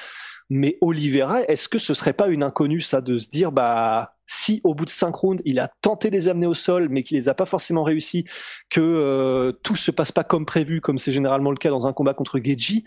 Mais 0.48 0.78
Oliveira, 0.80 1.42
est-ce 1.42 1.68
que 1.68 1.78
ce 1.78 1.92
serait 1.92 2.12
pas 2.12 2.28
une 2.28 2.42
inconnue, 2.42 2.80
ça, 2.80 3.00
de 3.00 3.18
se 3.18 3.28
dire, 3.28 3.50
bah, 3.50 4.16
si 4.26 4.60
au 4.64 4.74
bout 4.74 4.84
de 4.84 4.90
5 4.90 5.14
rounds, 5.14 5.42
il 5.44 5.58
a 5.58 5.70
tenté 5.80 6.10
de 6.10 6.14
les 6.14 6.28
amener 6.28 6.46
au 6.46 6.54
sol, 6.54 6.88
mais 6.88 7.02
qu'il 7.02 7.16
les 7.16 7.28
a 7.28 7.34
pas 7.34 7.46
forcément 7.46 7.82
réussi, 7.82 8.24
que 8.70 8.80
euh, 8.80 9.52
tout 9.62 9.76
se 9.76 9.90
passe 9.90 10.12
pas 10.12 10.24
comme 10.24 10.46
prévu, 10.46 10.80
comme 10.80 10.98
c'est 10.98 11.12
généralement 11.12 11.50
le 11.50 11.56
cas 11.56 11.70
dans 11.70 11.86
un 11.86 11.92
combat 11.92 12.14
contre 12.14 12.38
Geji, 12.38 12.84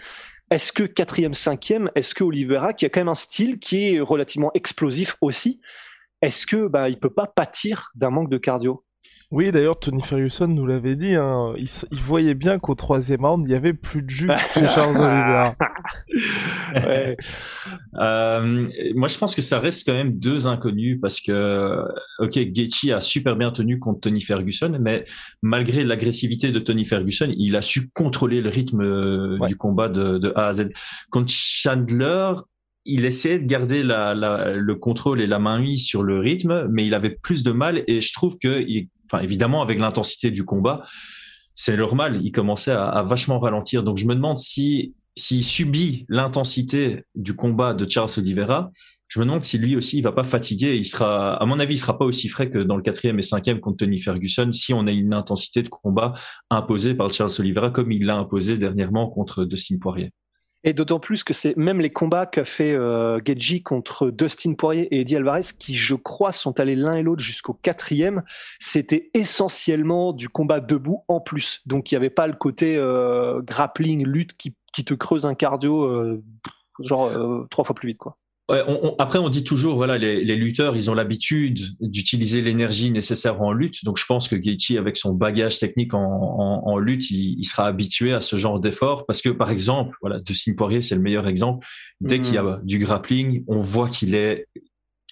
est-ce 0.51 0.71
que 0.71 0.83
quatrième, 0.83 1.33
cinquième, 1.33 1.91
est-ce 1.95 2.15
que 2.15 2.23
Oliveira, 2.23 2.73
qui 2.73 2.85
a 2.85 2.89
quand 2.89 3.01
même 3.01 3.09
un 3.09 3.15
style 3.15 3.59
qui 3.59 3.89
est 3.93 3.99
relativement 3.99 4.51
explosif 4.53 5.15
aussi, 5.21 5.61
est-ce 6.21 6.45
que 6.45 6.67
bah, 6.67 6.89
il 6.89 6.99
peut 6.99 7.13
pas 7.13 7.27
pâtir 7.27 7.91
d'un 7.95 8.09
manque 8.09 8.29
de 8.29 8.37
cardio? 8.37 8.83
Oui, 9.31 9.51
d'ailleurs, 9.51 9.77
Tony 9.79 10.01
Ferguson 10.01 10.47
nous 10.47 10.65
l'avait 10.65 10.95
dit, 10.95 11.13
hein, 11.13 11.53
il, 11.55 11.67
il, 11.91 11.99
voyait 11.99 12.33
bien 12.33 12.57
qu'au 12.57 12.73
troisième 12.73 13.23
round, 13.23 13.47
il 13.47 13.51
y 13.51 13.55
avait 13.55 13.73
plus 13.73 14.01
de 14.01 14.09
jus 14.09 14.29
chez 14.55 14.67
Charles 14.73 14.97
Oliveira. 14.97 15.55
ouais. 16.73 17.15
euh, 17.99 18.67
moi, 18.95 19.07
je 19.07 19.17
pense 19.19 19.35
que 19.35 19.43
ça 19.43 19.59
reste 19.59 19.85
quand 19.87 19.93
même 19.93 20.17
deux 20.17 20.47
inconnus 20.47 20.97
parce 20.99 21.21
que, 21.21 21.83
ok, 22.17 22.39
Gaethje 22.39 22.89
a 22.91 23.01
super 23.01 23.35
bien 23.35 23.51
tenu 23.51 23.77
contre 23.77 24.01
Tony 24.01 24.21
Ferguson, 24.21 24.75
mais 24.81 25.05
malgré 25.43 25.83
l'agressivité 25.83 26.51
de 26.51 26.57
Tony 26.57 26.85
Ferguson, 26.85 27.31
il 27.37 27.55
a 27.55 27.61
su 27.61 27.91
contrôler 27.91 28.41
le 28.41 28.49
rythme 28.49 28.81
euh, 28.81 29.37
ouais. 29.37 29.47
du 29.47 29.55
combat 29.55 29.89
de, 29.89 30.17
de 30.17 30.33
A 30.35 30.47
à 30.47 30.53
Z. 30.55 30.71
Contre 31.11 31.31
Chandler, 31.31 32.33
il 32.85 33.05
essayait 33.05 33.37
de 33.37 33.45
garder 33.45 33.83
la, 33.83 34.15
la, 34.15 34.53
le 34.53 34.75
contrôle 34.75 35.21
et 35.21 35.27
la 35.27 35.37
main 35.37 35.59
mise 35.59 35.85
sur 35.85 36.01
le 36.01 36.17
rythme, 36.17 36.67
mais 36.71 36.87
il 36.87 36.95
avait 36.95 37.11
plus 37.11 37.43
de 37.43 37.51
mal. 37.51 37.83
Et 37.85 38.01
je 38.01 38.11
trouve 38.11 38.39
que, 38.39 38.65
il, 38.67 38.87
enfin 39.11 39.23
évidemment 39.23 39.61
avec 39.61 39.79
l'intensité 39.79 40.31
du 40.31 40.45
combat, 40.45 40.83
c'est 41.53 41.75
normal. 41.75 42.19
Il 42.23 42.31
commençait 42.31 42.71
à, 42.71 43.03
vachement 43.03 43.39
ralentir. 43.39 43.83
Donc 43.83 43.97
je 43.97 44.05
me 44.05 44.15
demande 44.15 44.37
si 44.37 44.95
s'il 45.15 45.43
subit 45.43 46.05
l'intensité 46.07 47.03
du 47.15 47.35
combat 47.35 47.73
de 47.73 47.89
Charles 47.89 48.09
Oliveira, 48.17 48.71
je 49.09 49.19
me 49.19 49.25
demande 49.25 49.43
si 49.43 49.57
lui 49.57 49.75
aussi 49.75 49.97
il 49.97 50.01
va 50.01 50.13
pas 50.13 50.23
fatiguer. 50.23 50.77
Il 50.77 50.85
sera, 50.85 51.33
à 51.33 51.45
mon 51.45 51.59
avis, 51.59 51.73
il 51.73 51.77
sera 51.77 51.97
pas 51.97 52.05
aussi 52.05 52.29
frais 52.29 52.49
que 52.49 52.59
dans 52.59 52.77
le 52.77 52.81
quatrième 52.83 53.19
et 53.19 53.23
cinquième 53.23 53.59
contre 53.59 53.77
Tony 53.77 53.97
Ferguson 53.97 54.51
si 54.53 54.73
on 54.73 54.87
a 54.87 54.91
une 54.91 55.13
intensité 55.13 55.63
de 55.63 55.69
combat 55.69 56.13
imposée 56.49 56.93
par 56.93 57.11
Charles 57.11 57.31
Oliveira 57.39 57.71
comme 57.71 57.91
il 57.91 58.05
l'a 58.05 58.15
imposé 58.15 58.57
dernièrement 58.57 59.09
contre 59.09 59.43
Dustin 59.43 59.77
Poirier. 59.79 60.11
Et 60.63 60.73
d'autant 60.73 60.99
plus 60.99 61.23
que 61.23 61.33
c'est 61.33 61.55
même 61.55 61.79
les 61.79 61.89
combats 61.89 62.25
qu'a 62.25 62.43
fait 62.43 62.73
euh, 62.73 63.19
contre 63.63 64.11
Dustin 64.11 64.55
Poirier 64.55 64.93
et 64.93 65.01
Eddie 65.01 65.15
Alvarez, 65.15 65.41
qui 65.57 65.75
je 65.75 65.95
crois 65.95 66.33
sont 66.33 66.59
allés 66.59 66.75
l'un 66.75 66.93
et 66.93 67.01
l'autre 67.01 67.21
jusqu'au 67.21 67.53
quatrième, 67.53 68.23
c'était 68.59 69.09
essentiellement 69.13 70.11
du 70.11 70.27
combat 70.27 70.59
debout 70.59 71.03
en 71.07 71.21
plus. 71.21 71.61
Donc 71.65 71.91
il 71.91 71.95
n'y 71.95 71.97
avait 71.97 72.09
pas 72.09 72.27
le 72.27 72.33
côté 72.33 72.75
euh, 72.75 73.41
grappling, 73.41 74.05
lutte 74.05 74.33
qui, 74.37 74.53
qui, 74.73 74.83
te 74.83 74.93
creuse 74.93 75.25
un 75.25 75.33
cardio 75.33 75.83
euh, 75.83 76.21
genre 76.79 77.05
euh, 77.05 77.47
trois 77.49 77.63
fois 77.63 77.75
plus 77.75 77.87
vite 77.87 77.97
quoi. 77.97 78.17
Ouais, 78.49 78.63
on, 78.67 78.79
on, 78.83 78.95
après, 78.97 79.19
on 79.19 79.29
dit 79.29 79.43
toujours, 79.43 79.75
voilà, 79.75 79.99
les, 79.99 80.23
les 80.23 80.35
lutteurs, 80.35 80.75
ils 80.75 80.89
ont 80.89 80.95
l'habitude 80.95 81.59
d'utiliser 81.79 82.41
l'énergie 82.41 82.89
nécessaire 82.89 83.39
en 83.41 83.53
lutte. 83.53 83.85
Donc, 83.85 83.99
je 83.99 84.05
pense 84.05 84.27
que 84.27 84.35
Gaethje, 84.35 84.75
avec 84.77 84.97
son 84.97 85.13
bagage 85.13 85.59
technique 85.59 85.93
en, 85.93 85.99
en, 86.01 86.63
en 86.65 86.77
lutte, 86.79 87.11
il, 87.11 87.37
il, 87.37 87.43
sera 87.43 87.67
habitué 87.67 88.11
à 88.11 88.21
ce 88.21 88.37
genre 88.37 88.59
d'effort. 88.59 89.05
Parce 89.05 89.21
que, 89.21 89.29
par 89.29 89.51
exemple, 89.51 89.95
voilà, 90.01 90.19
Dustin 90.19 90.53
Poirier, 90.53 90.81
c'est 90.81 90.95
le 90.95 91.01
meilleur 91.01 91.27
exemple. 91.27 91.67
Dès 92.01 92.17
mmh. 92.17 92.21
qu'il 92.21 92.33
y 92.33 92.37
a 92.39 92.59
du 92.63 92.79
grappling, 92.79 93.43
on 93.47 93.61
voit 93.61 93.87
qu'il 93.87 94.15
est 94.15 94.47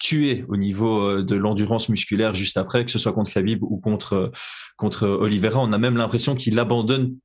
tué 0.00 0.44
au 0.48 0.56
niveau 0.56 1.02
euh, 1.02 1.22
de 1.22 1.36
l'endurance 1.36 1.88
musculaire 1.88 2.34
juste 2.34 2.56
après, 2.56 2.84
que 2.84 2.90
ce 2.90 2.98
soit 2.98 3.12
contre 3.12 3.32
Khabib 3.32 3.62
ou 3.62 3.78
contre 3.78 4.32
contre 4.76 5.08
Oliveira. 5.08 5.60
On 5.60 5.72
a 5.72 5.78
même 5.78 5.96
l'impression 5.96 6.34
qu'il 6.34 6.58
abandonne. 6.58 7.16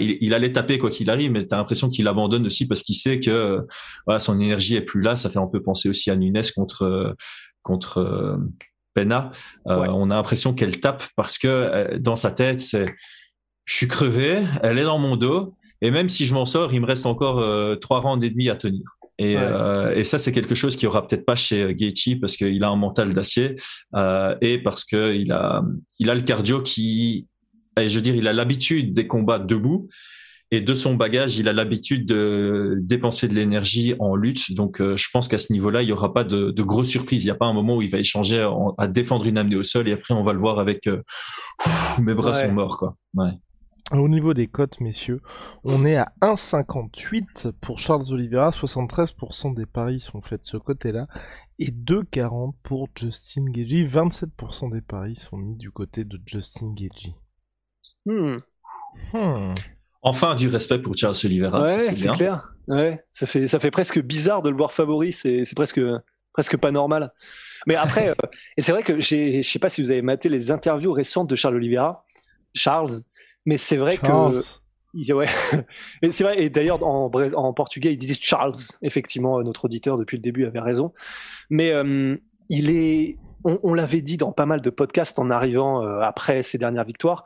Il, 0.00 0.34
allait 0.34 0.52
taper 0.52 0.78
quoi 0.78 0.90
qu'il 0.90 1.10
arrive, 1.10 1.30
mais 1.30 1.46
tu 1.46 1.54
as 1.54 1.58
l'impression 1.58 1.88
qu'il 1.88 2.06
abandonne 2.08 2.44
aussi 2.46 2.66
parce 2.66 2.82
qu'il 2.82 2.94
sait 2.94 3.20
que 3.20 3.66
voilà, 4.06 4.20
son 4.20 4.40
énergie 4.40 4.76
est 4.76 4.82
plus 4.82 5.00
là. 5.00 5.16
Ça 5.16 5.30
fait 5.30 5.38
un 5.38 5.46
peu 5.46 5.62
penser 5.62 5.88
aussi 5.88 6.10
à 6.10 6.16
Nunes 6.16 6.40
contre 6.54 7.16
contre 7.62 8.38
Pena. 8.94 9.30
On 9.64 10.10
a 10.10 10.14
l'impression 10.14 10.52
qu'elle 10.52 10.80
tape 10.80 11.04
parce 11.16 11.38
que 11.38 11.96
dans 11.98 12.16
sa 12.16 12.32
tête, 12.32 12.60
c'est 12.60 12.86
je 13.64 13.74
suis 13.74 13.88
crevé, 13.88 14.42
elle 14.62 14.78
est 14.78 14.84
dans 14.84 14.98
mon 14.98 15.16
dos, 15.16 15.54
et 15.80 15.90
même 15.90 16.08
si 16.08 16.26
je 16.26 16.34
m'en 16.34 16.46
sors, 16.46 16.72
il 16.72 16.80
me 16.80 16.86
reste 16.86 17.06
encore 17.06 17.42
trois 17.80 18.00
rounds 18.00 18.24
et 18.26 18.30
demi 18.30 18.50
à 18.50 18.56
tenir. 18.56 18.98
Et, 19.18 19.36
euh, 19.36 19.94
et, 19.96 20.04
ça, 20.04 20.16
c'est 20.16 20.30
quelque 20.30 20.54
chose 20.54 20.76
qui 20.76 20.86
aura 20.86 21.04
peut-être 21.06 21.26
pas 21.26 21.34
chez 21.34 21.62
euh, 21.62 21.72
Gaethje 21.72 22.20
parce 22.20 22.36
qu'il 22.36 22.62
a 22.62 22.68
un 22.68 22.76
mental 22.76 23.12
d'acier 23.12 23.56
euh, 23.96 24.36
et 24.40 24.58
parce 24.58 24.84
que 24.84 25.12
il 25.14 25.32
a, 25.32 25.62
il 25.98 26.08
a 26.08 26.14
le 26.14 26.20
cardio 26.20 26.62
qui, 26.62 27.26
je 27.86 27.94
veux 27.94 28.02
dire, 28.02 28.16
il 28.16 28.26
a 28.26 28.32
l'habitude 28.32 28.92
des 28.92 29.06
combats 29.06 29.38
debout 29.38 29.88
et 30.50 30.62
de 30.62 30.74
son 30.74 30.94
bagage, 30.94 31.36
il 31.36 31.46
a 31.46 31.52
l'habitude 31.52 32.06
de 32.06 32.78
dépenser 32.80 33.28
de 33.28 33.34
l'énergie 33.34 33.94
en 33.98 34.16
lutte. 34.16 34.54
Donc, 34.54 34.80
euh, 34.80 34.96
je 34.96 35.06
pense 35.12 35.28
qu'à 35.28 35.36
ce 35.36 35.52
niveau-là, 35.52 35.82
il 35.82 35.86
n'y 35.86 35.92
aura 35.92 36.14
pas 36.14 36.24
de, 36.24 36.50
de 36.50 36.62
grosses 36.62 36.88
surprises. 36.88 37.22
Il 37.22 37.26
n'y 37.26 37.32
a 37.32 37.36
pas 37.36 37.46
un 37.46 37.52
moment 37.52 37.76
où 37.76 37.82
il 37.82 37.90
va 37.90 37.98
échanger 37.98 38.50
à 38.78 38.88
défendre 38.88 39.26
une 39.26 39.36
amenée 39.36 39.56
au 39.56 39.62
sol 39.62 39.88
et 39.88 39.92
après, 39.92 40.14
on 40.14 40.22
va 40.22 40.32
le 40.32 40.38
voir 40.38 40.58
avec 40.58 40.88
mes 42.00 42.14
bras 42.14 42.34
sont 42.34 42.52
morts, 42.52 42.78
quoi. 42.78 42.96
Ouais. 43.14 43.32
Au 43.92 44.06
niveau 44.06 44.34
des 44.34 44.48
cotes, 44.48 44.80
messieurs, 44.80 45.22
on 45.64 45.86
est 45.86 45.96
à 45.96 46.12
1,58 46.20 47.52
pour 47.52 47.78
Charles 47.78 48.12
Oliveira, 48.12 48.50
73% 48.50 49.54
des 49.54 49.64
paris 49.64 49.98
sont 49.98 50.20
faits 50.20 50.42
de 50.42 50.46
ce 50.46 50.58
côté-là, 50.58 51.04
et 51.58 51.70
2,40 51.70 52.52
pour 52.62 52.88
Justin 52.94 53.46
Gagey, 53.46 53.86
27% 53.86 54.72
des 54.72 54.82
paris 54.82 55.16
sont 55.16 55.38
mis 55.38 55.56
du 55.56 55.70
côté 55.70 56.04
de 56.04 56.20
Justin 56.26 56.74
Gagey. 56.74 57.14
Hmm. 58.08 58.36
Hmm. 59.12 59.52
Enfin, 60.00 60.34
du 60.34 60.48
respect 60.48 60.78
pour 60.78 60.96
Charles 60.96 61.16
Oliveira. 61.24 61.62
Ouais, 61.62 61.78
c'est 61.78 62.10
clair. 62.12 62.52
Ouais, 62.66 63.04
ça 63.10 63.26
fait, 63.26 63.46
ça 63.48 63.60
fait 63.60 63.70
presque 63.70 64.00
bizarre 64.00 64.40
de 64.42 64.48
le 64.48 64.56
voir 64.56 64.72
favori, 64.72 65.12
c'est 65.12 65.44
presque, 65.54 65.80
presque 66.32 66.56
pas 66.56 66.70
normal. 66.70 67.12
Mais 67.66 67.74
après, 67.74 68.08
euh, 68.10 68.14
et 68.56 68.62
c'est 68.62 68.72
vrai 68.72 68.82
que 68.82 69.00
je 69.00 69.42
sais 69.42 69.58
pas 69.58 69.68
si 69.68 69.82
vous 69.82 69.90
avez 69.90 70.02
maté 70.02 70.28
les 70.28 70.50
interviews 70.50 70.92
récentes 70.92 71.28
de 71.28 71.36
Charles 71.36 71.56
Oliveira. 71.56 72.04
Charles, 72.54 72.92
mais 73.44 73.58
c'est 73.58 73.76
vrai 73.76 73.98
que. 73.98 74.42
Ouais. 75.12 75.26
c'est 76.10 76.24
vrai, 76.24 76.42
et 76.42 76.48
d'ailleurs 76.48 76.82
en, 76.82 77.10
en, 77.12 77.52
portugais 77.52 77.92
ils 77.92 77.98
disent 77.98 78.18
Charles, 78.22 78.54
effectivement, 78.80 79.42
notre 79.42 79.66
auditeur 79.66 79.98
depuis 79.98 80.16
le 80.16 80.22
début 80.22 80.46
avait 80.46 80.60
raison. 80.60 80.94
Mais 81.50 81.72
euh, 81.72 82.16
il 82.48 82.70
est, 82.70 83.18
on, 83.44 83.74
l'avait 83.74 84.00
dit 84.00 84.16
dans 84.16 84.32
pas 84.32 84.46
mal 84.46 84.60
de 84.60 84.70
podcasts 84.70 85.18
en 85.18 85.30
arrivant 85.30 85.84
euh, 85.84 86.00
après 86.00 86.42
ses 86.42 86.58
dernières 86.58 86.84
victoires, 86.84 87.24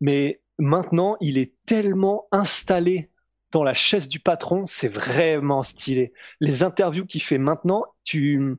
mais 0.00 0.40
maintenant 0.58 1.16
il 1.20 1.38
est 1.38 1.54
tellement 1.66 2.26
installé 2.32 3.10
dans 3.52 3.62
la 3.62 3.74
chaise 3.74 4.08
du 4.08 4.18
patron, 4.18 4.66
c'est 4.66 4.88
vraiment 4.88 5.62
stylé. 5.62 6.12
Les 6.40 6.64
interviews 6.64 7.06
qu'il 7.06 7.22
fait 7.22 7.38
maintenant, 7.38 7.84
tu, 8.02 8.56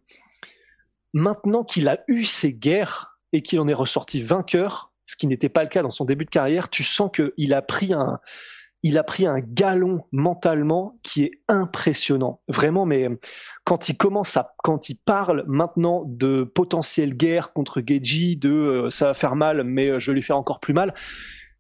maintenant 1.13 1.65
qu'il 1.65 1.89
a 1.89 2.03
eu 2.07 2.23
ses 2.23 2.53
guerres 2.53 3.17
et 3.33 3.41
qu'il 3.41 3.59
en 3.59 3.67
est 3.67 3.73
ressorti 3.73 4.23
vainqueur, 4.23 4.93
ce 5.05 5.17
qui 5.17 5.27
n'était 5.27 5.49
pas 5.49 5.63
le 5.63 5.69
cas 5.69 5.83
dans 5.83 5.91
son 5.91 6.05
début 6.05 6.23
de 6.23 6.29
carrière, 6.29 6.69
tu 6.69 6.83
sens 6.83 7.11
qu'il 7.13 7.53
a 7.53 7.61
pris 7.61 7.93
un, 7.93 8.21
il 8.85 8.99
a 8.99 9.03
pris 9.03 9.25
un 9.25 9.39
galon 9.39 10.05
mentalement 10.11 10.99
qui 11.01 11.23
est 11.23 11.31
impressionnant. 11.47 12.39
Vraiment, 12.47 12.85
mais 12.85 13.09
quand 13.63 13.89
il 13.89 13.97
commence 13.97 14.37
à, 14.37 14.53
quand 14.59 14.89
il 14.89 14.97
parle 14.97 15.43
maintenant 15.47 16.03
de 16.05 16.43
potentielle 16.43 17.17
guerre 17.17 17.51
contre 17.51 17.81
Geji, 17.83 18.37
de 18.37 18.51
euh, 18.51 18.89
ça 18.91 19.07
va 19.07 19.13
faire 19.15 19.35
mal, 19.35 19.63
mais 19.63 19.87
euh, 19.87 19.99
je 19.99 20.11
vais 20.11 20.15
lui 20.15 20.21
faire 20.21 20.37
encore 20.37 20.59
plus 20.59 20.75
mal, 20.75 20.93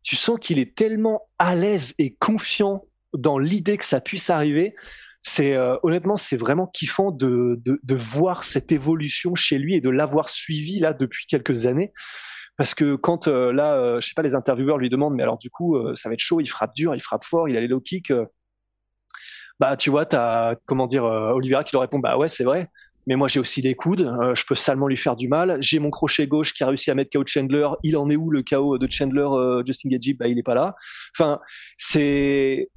tu 0.03 0.15
sens 0.15 0.37
qu'il 0.39 0.59
est 0.59 0.75
tellement 0.75 1.23
à 1.39 1.55
l'aise 1.55 1.95
et 1.97 2.13
confiant 2.13 2.85
dans 3.17 3.39
l'idée 3.39 3.77
que 3.77 3.85
ça 3.85 4.01
puisse 4.01 4.29
arriver. 4.29 4.75
C'est 5.23 5.55
euh, 5.55 5.77
honnêtement, 5.81 6.17
c'est 6.17 6.37
vraiment 6.37 6.67
kiffant 6.67 7.09
de, 7.09 7.59
de, 7.65 7.79
de 7.81 7.95
voir 7.95 8.43
cette 8.43 8.71
évolution 8.71 9.33
chez 9.33 9.57
lui 9.57 9.73
et 9.73 9.81
de 9.81 9.89
l'avoir 9.89 10.29
suivi 10.29 10.77
là 10.77 10.93
depuis 10.93 11.25
quelques 11.25 11.65
années. 11.65 11.91
Parce 12.57 12.73
que 12.73 12.95
quand 12.95 13.27
euh, 13.27 13.51
là, 13.51 13.75
euh, 13.75 14.01
je 14.01 14.07
sais 14.07 14.13
pas, 14.15 14.21
les 14.21 14.35
intervieweurs 14.35 14.77
lui 14.77 14.89
demandent, 14.89 15.15
mais 15.15 15.23
alors 15.23 15.37
du 15.37 15.49
coup, 15.49 15.75
euh, 15.75 15.93
ça 15.95 16.09
va 16.09 16.13
être 16.13 16.19
chaud, 16.19 16.39
il 16.39 16.47
frappe 16.47 16.73
dur, 16.75 16.95
il 16.95 17.01
frappe 17.01 17.25
fort, 17.25 17.49
il 17.49 17.57
a 17.57 17.61
les 17.61 17.67
low 17.67 17.81
kicks. 17.81 18.13
bah, 19.59 19.75
tu 19.77 19.89
vois, 19.89 20.05
t'as 20.05 20.55
comment 20.65 20.87
dire, 20.87 21.03
Oliveira 21.03 21.63
qui 21.63 21.73
leur 21.73 21.81
répond, 21.81 21.99
bah 21.99 22.17
ouais, 22.17 22.29
c'est 22.29 22.43
vrai. 22.43 22.69
Mais 23.07 23.15
moi, 23.15 23.27
j'ai 23.27 23.39
aussi 23.39 23.61
les 23.61 23.75
coudes. 23.75 24.11
je 24.33 24.45
peux 24.45 24.55
salement 24.55 24.87
lui 24.87 24.97
faire 24.97 25.15
du 25.15 25.27
mal. 25.27 25.57
J'ai 25.61 25.77
mon 25.77 25.91
crochet 25.91 26.25
gauche 26.25 26.53
qui 26.53 26.63
a 26.63 26.67
réussi 26.67 26.89
à 26.89 26.95
mettre 26.95 27.11
KO 27.11 27.23
Chandler. 27.23 27.67
Il 27.83 27.97
en 27.97 28.09
est 28.09 28.15
où 28.15 28.31
le 28.31 28.41
KO 28.41 28.79
de 28.79 28.91
Chandler, 28.91 29.27
Justin 29.63 29.89
Gagey 29.89 30.13
Bah, 30.13 30.27
il 30.27 30.39
est 30.39 30.43
pas 30.43 30.55
là. 30.55 30.75
Enfin, 31.15 31.39
c'est 31.77 32.71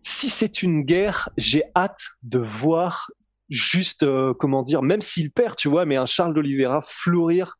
si 0.00 0.30
c'est 0.30 0.62
une 0.62 0.82
guerre, 0.82 1.28
j'ai 1.36 1.62
hâte 1.76 2.08
de 2.22 2.38
voir 2.38 3.10
juste 3.50 4.06
comment 4.38 4.62
dire, 4.62 4.80
même 4.80 5.02
s'il 5.02 5.30
perd, 5.30 5.56
tu 5.56 5.68
vois, 5.68 5.84
mais 5.84 5.96
un 5.96 6.06
Charles 6.06 6.32
d'Oliveira 6.32 6.82
fleurir 6.82 7.58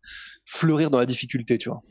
fleurir 0.48 0.90
dans 0.90 0.98
la 0.98 1.06
difficulté, 1.06 1.58
tu 1.58 1.68
vois. 1.68 1.82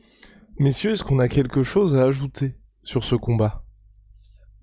Messieurs, 0.58 0.92
est-ce 0.92 1.04
qu'on 1.04 1.20
a 1.20 1.28
quelque 1.28 1.62
chose 1.62 1.94
à 1.94 2.02
ajouter 2.02 2.56
sur 2.82 3.04
ce 3.04 3.14
combat? 3.14 3.62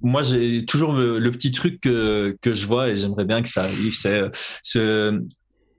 Moi, 0.01 0.21
j'ai 0.21 0.65
toujours 0.65 0.93
le, 0.93 1.31
petit 1.31 1.51
truc 1.51 1.79
que, 1.79 2.38
que 2.41 2.53
je 2.53 2.67
vois 2.67 2.89
et 2.89 2.97
j'aimerais 2.97 3.25
bien 3.25 3.41
que 3.41 3.47
ça 3.47 3.63
arrive, 3.63 3.93
c'est 3.93 4.19
euh, 4.19 4.29
ce 4.62 5.21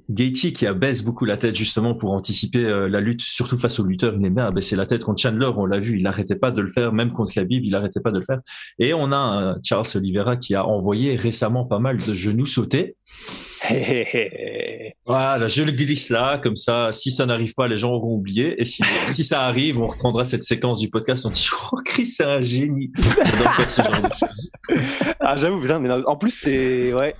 Gaethje 0.09 0.53
qui 0.53 0.67
abaisse 0.67 1.03
beaucoup 1.05 1.25
la 1.25 1.37
tête 1.37 1.55
justement 1.55 1.95
pour 1.95 2.13
anticiper 2.13 2.65
euh, 2.65 2.89
la 2.89 3.01
lutte, 3.01 3.21
surtout 3.21 3.59
face 3.59 3.79
aux 3.79 3.85
lutteurs. 3.85 4.15
Il 4.19 4.25
aimait 4.25 4.41
abaisser 4.41 4.75
la 4.75 4.87
tête 4.87 5.03
contre 5.03 5.21
Chandler, 5.21 5.51
on 5.57 5.67
l'a 5.67 5.81
vu, 5.81 5.99
il 5.99 6.03
n'arrêtait 6.03 6.37
pas 6.37 6.51
de 6.51 6.63
le 6.63 6.71
faire, 6.71 6.93
même 6.93 7.13
contre 7.13 7.33
Khabib, 7.33 7.65
il 7.65 7.73
n'arrêtait 7.73 8.01
pas 8.01 8.11
de 8.13 8.19
le 8.19 8.25
faire. 8.25 8.41
Et 8.79 8.95
on 8.95 9.13
a 9.13 9.17
un 9.17 9.57
Charles 9.63 9.87
Oliveira 9.95 10.37
qui 10.37 10.55
a 10.55 10.65
envoyé 10.65 11.17
récemment 11.17 11.67
pas 11.67 11.79
mal 11.79 11.99
de 11.99 12.15
genoux 12.15 12.47
sautés. 12.47 12.97
Voilà, 15.07 15.49
je 15.49 15.63
le 15.63 15.73
glisse 15.73 16.11
là, 16.11 16.39
comme 16.39 16.57
ça, 16.57 16.91
si 16.93 17.11
ça 17.11 17.27
n'arrive 17.27 17.55
pas, 17.55 17.69
les 17.69 17.79
gens 17.79 17.93
auront 17.93 18.15
oublié. 18.17 18.61
Et 18.61 18.65
si, 18.65 18.83
si 19.13 19.25
ça 19.25 19.43
arrive, 19.43 19.81
on 19.81 19.87
reprendra 19.87 20.25
cette 20.25 20.43
séquence 20.43 20.81
du 20.81 20.91
podcast. 20.91 21.27
On 21.27 21.31
dit, 21.31 21.49
oh, 21.73 21.79
Chris, 21.85 22.07
c'est 22.07 22.25
un 22.25 22.41
génie. 22.41 22.91
ce 23.69 23.83
genre 23.83 24.03
de 24.03 24.15
choses. 24.15 24.51
Ah, 25.21 25.37
j'avoue, 25.37 25.61
putain, 25.61 25.79
mais 25.79 25.91
en 25.91 26.17
plus, 26.17 26.31
c'est, 26.31 26.93
ouais. 26.93 27.15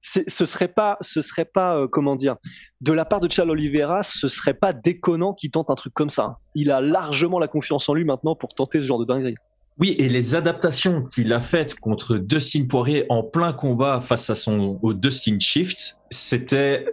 Ce 0.00 0.46
serait 0.46 0.68
pas, 0.68 0.96
ce 1.00 1.20
serait 1.20 1.44
pas, 1.44 1.76
euh, 1.76 1.88
comment 1.88 2.16
dire, 2.16 2.36
de 2.80 2.92
la 2.92 3.04
part 3.04 3.20
de 3.20 3.30
Charles 3.30 3.50
Oliveira, 3.50 4.02
ce 4.02 4.28
serait 4.28 4.54
pas 4.54 4.72
déconnant 4.72 5.34
qu'il 5.34 5.50
tente 5.50 5.68
un 5.70 5.74
truc 5.74 5.92
comme 5.92 6.08
ça. 6.08 6.38
Il 6.54 6.70
a 6.70 6.80
largement 6.80 7.38
la 7.38 7.48
confiance 7.48 7.88
en 7.88 7.94
lui 7.94 8.04
maintenant 8.04 8.34
pour 8.34 8.54
tenter 8.54 8.80
ce 8.80 8.86
genre 8.86 9.00
de 9.00 9.04
dinguerie. 9.04 9.34
Oui, 9.78 9.94
et 9.98 10.08
les 10.08 10.34
adaptations 10.34 11.04
qu'il 11.04 11.32
a 11.32 11.40
faites 11.40 11.78
contre 11.78 12.16
Dustin 12.16 12.66
Poirier 12.66 13.06
en 13.10 13.22
plein 13.22 13.52
combat 13.52 14.00
face 14.00 14.28
à 14.28 14.34
son 14.34 14.80
au 14.82 14.92
Dustin 14.92 15.38
Shift, 15.38 15.98
c'était 16.10 16.86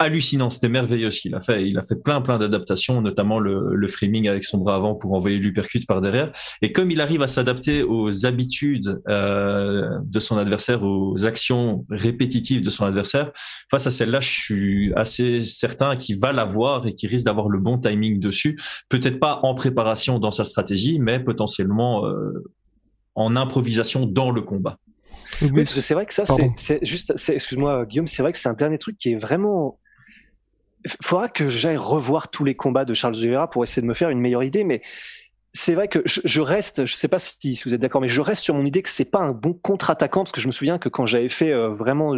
hallucinant, 0.00 0.48
c'était 0.50 0.70
merveilleux 0.70 1.10
ce 1.10 1.20
qu'il 1.20 1.34
a 1.34 1.40
fait. 1.40 1.68
Il 1.68 1.78
a 1.78 1.82
fait 1.82 2.02
plein 2.02 2.22
plein 2.22 2.38
d'adaptations, 2.38 3.02
notamment 3.02 3.38
le, 3.38 3.74
le 3.74 3.86
framing 3.86 4.28
avec 4.28 4.42
son 4.44 4.58
bras 4.58 4.74
avant 4.74 4.94
pour 4.94 5.12
envoyer 5.12 5.38
l'uppercut 5.38 5.80
par 5.86 6.00
derrière. 6.00 6.32
Et 6.62 6.72
comme 6.72 6.90
il 6.90 7.00
arrive 7.00 7.22
à 7.22 7.26
s'adapter 7.26 7.82
aux 7.82 8.26
habitudes 8.26 9.00
euh, 9.08 9.98
de 10.02 10.18
son 10.18 10.38
adversaire, 10.38 10.82
aux 10.82 11.26
actions 11.26 11.84
répétitives 11.90 12.62
de 12.62 12.70
son 12.70 12.86
adversaire, 12.86 13.30
face 13.70 13.86
à 13.86 13.90
celle-là, 13.90 14.20
je 14.20 14.30
suis 14.30 14.92
assez 14.96 15.42
certain 15.42 15.96
qu'il 15.96 16.18
va 16.18 16.32
l'avoir 16.32 16.86
et 16.86 16.94
qu'il 16.94 17.10
risque 17.10 17.26
d'avoir 17.26 17.50
le 17.50 17.58
bon 17.58 17.78
timing 17.78 18.18
dessus. 18.18 18.58
Peut-être 18.88 19.20
pas 19.20 19.40
en 19.42 19.54
préparation 19.54 20.18
dans 20.18 20.30
sa 20.30 20.44
stratégie, 20.44 20.98
mais 20.98 21.20
potentiellement 21.20 22.06
euh, 22.06 22.42
en 23.14 23.36
improvisation 23.36 24.06
dans 24.06 24.30
le 24.30 24.40
combat. 24.40 24.78
Oui, 25.42 25.64
c'est 25.66 25.94
vrai 25.94 26.06
que 26.06 26.12
ça, 26.12 26.24
c'est 26.56 26.80
juste, 26.82 27.14
excuse-moi 27.28 27.86
Guillaume, 27.86 28.06
c'est 28.06 28.22
vrai 28.22 28.32
que 28.32 28.38
c'est 28.38 28.48
un 28.48 28.54
dernier 28.54 28.78
truc 28.78 28.96
qui 28.98 29.12
est 29.12 29.18
vraiment 29.18 29.79
faudra 31.02 31.28
que 31.28 31.48
j'aille 31.48 31.76
revoir 31.76 32.28
tous 32.28 32.44
les 32.44 32.54
combats 32.54 32.84
de 32.84 32.94
Charles 32.94 33.16
Oliveira 33.16 33.50
pour 33.50 33.62
essayer 33.62 33.82
de 33.82 33.86
me 33.86 33.94
faire 33.94 34.10
une 34.10 34.20
meilleure 34.20 34.42
idée, 34.42 34.64
mais 34.64 34.82
c'est 35.52 35.74
vrai 35.74 35.88
que 35.88 36.02
je, 36.04 36.40
reste, 36.40 36.86
je 36.86 36.94
sais 36.94 37.08
pas 37.08 37.18
si, 37.18 37.60
vous 37.64 37.74
êtes 37.74 37.80
d'accord, 37.80 38.00
mais 38.00 38.08
je 38.08 38.20
reste 38.20 38.42
sur 38.42 38.54
mon 38.54 38.64
idée 38.64 38.82
que 38.82 38.88
c'est 38.88 39.04
pas 39.04 39.18
un 39.18 39.32
bon 39.32 39.52
contre-attaquant 39.52 40.22
parce 40.22 40.32
que 40.32 40.40
je 40.40 40.46
me 40.46 40.52
souviens 40.52 40.78
que 40.78 40.88
quand 40.88 41.06
j'avais 41.06 41.28
fait 41.28 41.52
euh, 41.52 41.70
vraiment 41.70 42.14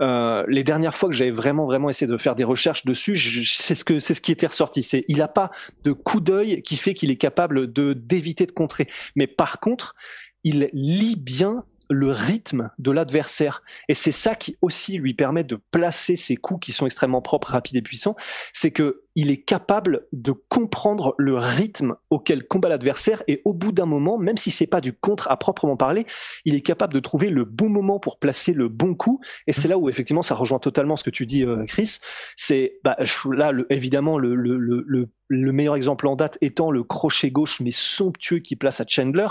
euh, 0.00 0.44
les 0.48 0.62
dernières 0.62 0.94
fois 0.94 1.08
que 1.08 1.14
j'avais 1.14 1.30
vraiment 1.30 1.64
vraiment 1.66 1.88
essayé 1.88 2.10
de 2.10 2.16
faire 2.18 2.34
des 2.34 2.44
recherches 2.44 2.84
dessus, 2.84 3.16
c'est 3.46 3.74
ce 3.74 3.84
que 3.84 3.98
c'est 3.98 4.12
ce 4.12 4.20
qui 4.20 4.32
était 4.32 4.46
ressorti. 4.46 4.82
C'est 4.82 5.04
il 5.08 5.22
a 5.22 5.28
pas 5.28 5.50
de 5.84 5.92
coup 5.92 6.20
d'œil 6.20 6.60
qui 6.62 6.76
fait 6.76 6.92
qu'il 6.92 7.10
est 7.10 7.16
capable 7.16 7.72
de 7.72 7.94
d'éviter 7.94 8.44
de 8.44 8.52
contrer, 8.52 8.88
mais 9.16 9.26
par 9.26 9.60
contre 9.60 9.94
il 10.42 10.68
lit 10.74 11.16
bien 11.16 11.64
le 11.90 12.10
rythme 12.10 12.70
de 12.78 12.90
l'adversaire. 12.90 13.62
Et 13.88 13.94
c'est 13.94 14.12
ça 14.12 14.34
qui 14.34 14.56
aussi 14.62 14.98
lui 14.98 15.14
permet 15.14 15.44
de 15.44 15.58
placer 15.70 16.16
ses 16.16 16.36
coups 16.36 16.66
qui 16.66 16.72
sont 16.72 16.86
extrêmement 16.86 17.22
propres, 17.22 17.50
rapides 17.52 17.76
et 17.76 17.82
puissants. 17.82 18.16
C'est 18.52 18.70
que 18.70 19.02
il 19.16 19.30
est 19.30 19.42
capable 19.42 20.06
de 20.12 20.32
comprendre 20.32 21.14
le 21.18 21.36
rythme 21.36 21.94
auquel 22.10 22.46
combat 22.46 22.68
l'adversaire 22.68 23.22
et 23.28 23.42
au 23.44 23.52
bout 23.52 23.70
d'un 23.70 23.86
moment, 23.86 24.18
même 24.18 24.36
si 24.36 24.50
c'est 24.50 24.66
pas 24.66 24.80
du 24.80 24.92
contre 24.92 25.30
à 25.30 25.36
proprement 25.36 25.76
parler, 25.76 26.04
il 26.44 26.54
est 26.54 26.62
capable 26.62 26.92
de 26.92 27.00
trouver 27.00 27.30
le 27.30 27.44
bon 27.44 27.68
moment 27.68 28.00
pour 28.00 28.18
placer 28.18 28.52
le 28.52 28.68
bon 28.68 28.94
coup. 28.94 29.20
Et 29.46 29.52
c'est 29.52 29.68
là 29.68 29.78
où 29.78 29.88
effectivement 29.88 30.22
ça 30.22 30.34
rejoint 30.34 30.58
totalement 30.58 30.96
ce 30.96 31.04
que 31.04 31.10
tu 31.10 31.26
dis, 31.26 31.44
euh, 31.44 31.64
Chris. 31.66 31.98
C'est 32.36 32.80
bah, 32.82 32.96
là 33.30 33.52
évidemment 33.70 34.18
le, 34.18 34.34
le, 34.34 34.56
le, 34.56 35.08
le 35.28 35.52
meilleur 35.52 35.76
exemple 35.76 36.06
en 36.06 36.16
date 36.16 36.38
étant 36.40 36.70
le 36.70 36.82
crochet 36.82 37.30
gauche 37.30 37.60
mais 37.60 37.70
somptueux 37.70 38.40
qui 38.40 38.56
place 38.56 38.80
à 38.80 38.84
Chandler 38.86 39.28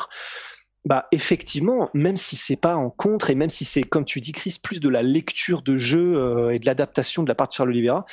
bah 0.85 1.07
effectivement, 1.11 1.89
même 1.93 2.17
si 2.17 2.35
c'est 2.35 2.57
pas 2.57 2.75
en 2.75 2.89
contre 2.89 3.29
et 3.29 3.35
même 3.35 3.49
si 3.49 3.63
c'est 3.63 3.83
comme 3.83 4.03
tu 4.03 4.19
dis 4.19 4.33
Chris 4.33 4.59
plus 4.61 4.81
de 4.81 4.89
la 4.89 5.01
lecture 5.01 5.61
de 5.61 5.77
jeu 5.77 6.15
euh, 6.15 6.49
et 6.49 6.59
de 6.59 6.65
l'adaptation 6.65 7.23
de 7.23 7.29
la 7.29 7.35
part 7.35 7.47
de 7.47 7.53
Charles 7.53 7.69
Oliveira, 7.69 8.05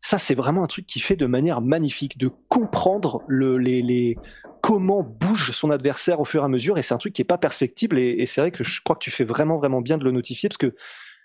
ça 0.00 0.18
c'est 0.18 0.34
vraiment 0.34 0.62
un 0.62 0.68
truc 0.68 0.86
qui 0.86 1.00
fait 1.00 1.16
de 1.16 1.26
manière 1.26 1.60
magnifique 1.60 2.18
de 2.18 2.30
comprendre 2.48 3.22
le, 3.26 3.58
les, 3.58 4.16
comment 4.60 5.02
bouge 5.02 5.50
son 5.50 5.70
adversaire 5.70 6.20
au 6.20 6.24
fur 6.24 6.42
et 6.42 6.44
à 6.44 6.48
mesure 6.48 6.78
et 6.78 6.82
c'est 6.82 6.94
un 6.94 6.98
truc 6.98 7.12
qui 7.12 7.22
est 7.22 7.26
pas 7.26 7.38
perspectible 7.38 7.98
et, 7.98 8.24
c'est 8.26 8.40
vrai 8.40 8.52
que 8.52 8.62
je 8.62 8.80
crois 8.82 8.94
que 8.96 9.02
tu 9.02 9.10
fais 9.10 9.24
vraiment 9.24 9.58
vraiment 9.58 9.80
bien 9.80 9.98
de 9.98 10.04
le 10.04 10.12
notifier 10.12 10.48
parce 10.48 10.58
que 10.58 10.74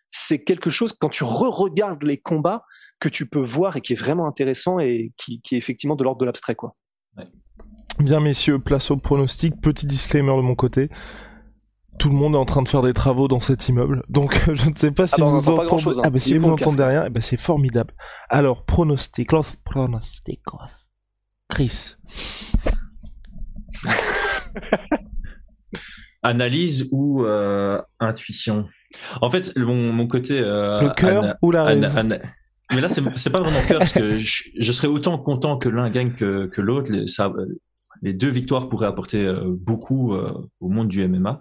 c'est 0.10 0.44
quelque 0.44 0.72
chose 0.72 0.94
quand 1.00 1.10
tu 1.10 1.24
re-regardes 1.24 2.04
les 2.04 2.18
combats 2.18 2.66
que 3.00 3.10
tu 3.10 3.28
peux 3.28 3.44
voir 3.44 3.78
et 3.78 3.82
qui 3.82 3.94
est 3.94 3.98
vraiment 3.98 4.28
intéressant 4.28 4.80
et 4.80 5.12
qui, 5.18 5.42
est 5.52 5.56
effectivement 5.56 5.96
de 5.96 6.04
l'ordre 6.04 6.20
de 6.20 6.26
l'abstrait 6.26 6.56
quoi. 6.56 6.76
Bien 8.00 8.20
messieurs, 8.20 8.60
place 8.60 8.92
au 8.92 8.98
pronostic. 8.98 9.60
Petit 9.60 9.88
disclaimer 9.88 10.36
de 10.38 10.42
mon 10.42 10.56
côté. 10.56 10.90
Tout 11.98 12.10
le 12.10 12.16
monde 12.16 12.36
est 12.36 12.38
en 12.38 12.46
train 12.46 12.62
de 12.62 12.70
faire 12.70 12.84
des 12.84 12.94
travaux 12.94 13.28
dans 13.28 13.42
cet 13.42 13.68
immeuble, 13.70 14.04
donc 14.08 14.40
je 14.54 14.70
ne 14.70 14.76
sais 14.76 14.92
pas 14.92 15.08
si 15.08 15.16
ah 15.18 15.26
bah, 15.26 15.32
vous 15.32 15.50
entendez. 15.50 15.98
Hein. 15.98 16.02
Ah 16.04 16.10
bah 16.12 16.20
si 16.20 16.38
vous 16.38 16.48
n'entendez 16.48 16.84
rien, 16.84 17.06
eh 17.08 17.10
ben 17.10 17.24
c'est 17.24 17.40
formidable. 17.40 17.96
Alors 18.30 18.66
pronostic, 18.66 19.32
pronostic, 19.66 20.42
Chris. 21.50 21.96
Analyse 26.22 26.88
ou 26.92 27.26
euh, 27.26 27.82
intuition? 28.00 28.68
En 29.22 29.32
fait, 29.32 29.56
mon, 29.56 29.92
mon 29.92 30.08
côté. 30.08 30.40
Euh, 30.40 30.82
le 30.82 30.90
cœur 30.94 31.36
ou 31.42 31.52
la 31.52 31.64
raison? 31.64 32.10
Mais 32.74 32.82
là, 32.82 32.90
c'est 32.90 33.30
pas 33.32 33.40
vraiment 33.40 33.62
cœur 33.68 33.80
parce 33.80 33.94
que 33.94 34.20
je, 34.20 34.44
je, 34.60 34.72
serais 34.72 34.90
autant 34.90 35.18
content 35.18 35.58
que 35.58 35.70
l'un 35.70 35.90
gagne 35.90 36.12
que, 36.14 36.48
que 36.48 36.62
l'autre. 36.62 36.92
Ça, 37.08 37.32
les 38.02 38.14
deux 38.14 38.30
victoires 38.30 38.70
pourraient 38.70 38.88
apporter 38.88 39.26
euh, 39.26 39.44
beaucoup 39.46 40.14
euh, 40.14 40.34
au 40.60 40.70
monde 40.70 40.88
du 40.88 41.06
MMA. 41.08 41.40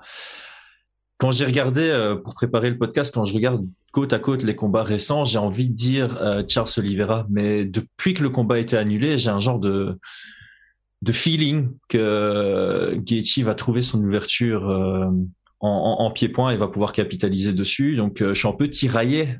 Quand 1.19 1.31
j'ai 1.31 1.47
regardé, 1.47 1.83
euh, 1.83 2.16
pour 2.16 2.35
préparer 2.35 2.71
le 2.71 2.79
podcast, 2.79 3.14
quand 3.14 3.25
je 3.25 3.35
regarde 3.35 3.66
côte 3.92 4.12
à 4.12 4.19
côte 4.19 4.42
les 4.42 4.55
combats 4.55 4.83
récents, 4.83 5.25
j'ai 5.25 5.38
envie 5.38 5.71
de 5.71 5.75
dire 5.75 6.45
Charles 6.49 6.69
Oliveira. 6.77 7.27
Mais 7.31 7.64
depuis 7.64 8.12
que 8.12 8.23
le 8.23 8.29
combat 8.29 8.57
a 8.57 8.59
été 8.59 8.77
annulé, 8.77 9.16
j'ai 9.16 9.31
un 9.31 9.40
genre 9.40 9.59
de, 9.59 9.99
de 11.01 11.12
feeling 11.12 11.71
que 11.88 12.95
Gaethje 12.97 13.38
va 13.38 13.55
trouver 13.55 13.81
son 13.81 14.05
ouverture 14.05 14.69
en, 15.61 15.97
en, 15.99 16.11
pied-point 16.11 16.51
et 16.51 16.59
va 16.59 16.69
pouvoir 16.69 16.92
capitaliser 16.92 17.55
dessus. 17.55 17.97
Donc, 17.97 18.19
je 18.21 18.35
suis 18.35 18.49
un 18.49 18.53
peu 18.53 18.69
tiraillé. 18.69 19.38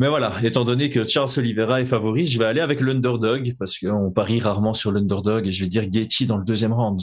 Mais 0.00 0.08
voilà, 0.08 0.32
étant 0.42 0.64
donné 0.64 0.88
que 0.88 1.04
Charles 1.06 1.28
Oliveira 1.36 1.82
est 1.82 1.84
favori, 1.84 2.24
je 2.24 2.38
vais 2.38 2.46
aller 2.46 2.62
avec 2.62 2.80
l'underdog 2.80 3.54
parce 3.58 3.78
qu'on 3.78 4.10
parie 4.10 4.40
rarement 4.40 4.72
sur 4.72 4.92
l'underdog 4.92 5.46
et 5.46 5.52
je 5.52 5.62
vais 5.62 5.68
dire 5.68 5.86
Gaethje 5.86 6.26
dans 6.26 6.38
le 6.38 6.44
deuxième 6.44 6.72
round. 6.72 7.02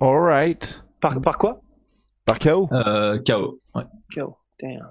Alright. 0.00 0.82
Par, 1.02 1.20
par 1.20 1.36
quoi? 1.36 1.60
Par 2.24 2.38
KO 2.38 2.70
euh, 2.72 3.18
KO, 3.18 3.60
ouais. 3.74 3.82
KO, 4.14 4.34
damn. 4.62 4.88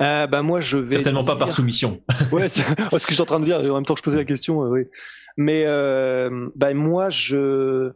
Euh, 0.00 0.28
bah 0.28 0.42
moi 0.42 0.60
je 0.60 0.78
vais 0.78 0.94
certainement 0.94 1.24
pas 1.24 1.34
par 1.34 1.50
soumission. 1.50 2.00
ouais, 2.32 2.48
c'est 2.48 2.62
ce 2.78 3.04
que 3.04 3.08
je 3.08 3.14
suis 3.14 3.20
en 3.20 3.26
train 3.26 3.40
de 3.40 3.44
dire. 3.44 3.58
En 3.58 3.74
même 3.74 3.84
temps 3.84 3.94
que 3.94 3.98
je 3.98 4.04
posais 4.04 4.18
la 4.18 4.24
question, 4.24 4.62
euh, 4.62 4.68
oui. 4.68 4.84
Mais 5.36 5.64
euh, 5.66 6.48
bah 6.54 6.72
moi 6.74 7.10
je 7.10 7.90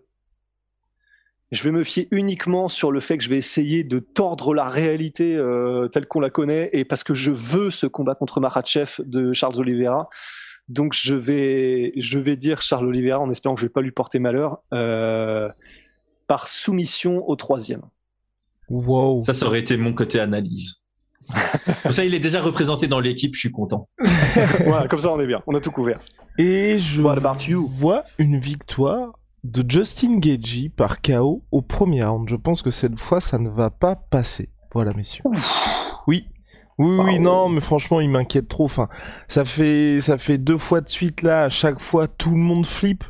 je 1.52 1.62
vais 1.62 1.70
me 1.70 1.84
fier 1.84 2.08
uniquement 2.10 2.68
sur 2.68 2.90
le 2.90 2.98
fait 3.00 3.18
que 3.18 3.24
je 3.24 3.28
vais 3.28 3.36
essayer 3.36 3.84
de 3.84 3.98
tordre 3.98 4.54
la 4.54 4.68
réalité 4.70 5.36
euh, 5.36 5.86
telle 5.88 6.06
qu'on 6.06 6.20
la 6.20 6.30
connaît 6.30 6.70
et 6.72 6.86
parce 6.86 7.04
que 7.04 7.12
je 7.12 7.30
veux 7.30 7.70
ce 7.70 7.86
combat 7.86 8.14
contre 8.14 8.40
Makhachev 8.40 8.94
de 9.04 9.34
Charles 9.34 9.60
Oliveira. 9.60 10.08
Donc 10.68 10.94
je 10.94 11.14
vais, 11.14 11.92
je 11.98 12.18
vais 12.18 12.36
dire 12.36 12.62
Charles 12.62 12.86
Oliveira 12.86 13.20
en 13.20 13.30
espérant 13.30 13.54
que 13.54 13.60
je 13.60 13.66
vais 13.66 13.72
pas 13.72 13.82
lui 13.82 13.90
porter 13.90 14.18
malheur 14.18 14.62
euh, 14.72 15.50
par 16.26 16.48
soumission 16.48 17.28
au 17.28 17.36
troisième. 17.36 17.82
Wow. 18.70 19.20
Ça, 19.20 19.34
ça 19.34 19.44
aurait 19.44 19.60
été 19.60 19.76
mon 19.76 19.92
côté 19.92 20.20
analyse. 20.20 20.80
comme 21.82 21.92
ça, 21.92 22.06
il 22.06 22.14
est 22.14 22.20
déjà 22.20 22.40
représenté 22.40 22.88
dans 22.88 23.00
l'équipe, 23.00 23.34
je 23.34 23.40
suis 23.40 23.50
content. 23.50 23.90
voilà, 24.64 24.88
comme 24.88 25.00
ça, 25.00 25.12
on 25.12 25.20
est 25.20 25.26
bien, 25.26 25.42
on 25.46 25.54
a 25.54 25.60
tout 25.60 25.70
couvert. 25.70 26.00
Et 26.38 26.80
je 26.80 27.02
vois 27.02 28.04
une 28.18 28.40
victoire 28.40 29.12
de 29.44 29.68
Justin 29.68 30.18
Gagey 30.18 30.68
par 30.68 31.02
KO 31.02 31.42
au 31.50 31.62
premier 31.62 32.04
round. 32.04 32.28
Je 32.28 32.36
pense 32.36 32.62
que 32.62 32.70
cette 32.70 32.98
fois, 32.98 33.20
ça 33.20 33.38
ne 33.38 33.48
va 33.48 33.70
pas 33.70 33.96
passer. 33.96 34.50
Voilà, 34.72 34.92
messieurs. 34.94 35.24
Oui. 36.06 36.26
Oui, 36.78 36.96
oui, 36.98 37.18
non, 37.20 37.48
mais 37.48 37.60
franchement, 37.60 38.00
il 38.00 38.08
m'inquiète 38.08 38.48
trop. 38.48 38.64
Enfin, 38.64 38.88
ça 39.28 39.44
fait, 39.44 40.00
ça 40.00 40.16
fait 40.16 40.38
deux 40.38 40.56
fois 40.56 40.80
de 40.80 40.88
suite 40.88 41.22
là. 41.22 41.44
À 41.44 41.48
chaque 41.48 41.80
fois, 41.80 42.08
tout 42.08 42.30
le 42.30 42.38
monde 42.38 42.66
flippe. 42.66 43.04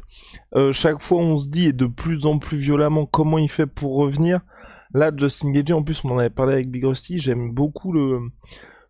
Euh, 0.56 0.72
chaque 0.72 1.00
fois, 1.00 1.18
on 1.18 1.38
se 1.38 1.46
dit, 1.46 1.68
et 1.68 1.72
de 1.72 1.86
plus 1.86 2.26
en 2.26 2.38
plus 2.38 2.58
violemment, 2.58 3.06
comment 3.06 3.38
il 3.38 3.48
fait 3.48 3.66
pour 3.66 3.96
revenir. 3.96 4.40
Là, 4.94 5.10
Justin 5.16 5.52
Gagey, 5.52 5.72
en 5.72 5.82
plus, 5.82 6.04
on 6.04 6.10
en 6.10 6.18
avait 6.18 6.28
parlé 6.28 6.54
avec 6.54 6.70
Big 6.70 6.84
Rusty. 6.84 7.18
J'aime 7.18 7.52
beaucoup 7.52 7.92
le, 7.92 8.20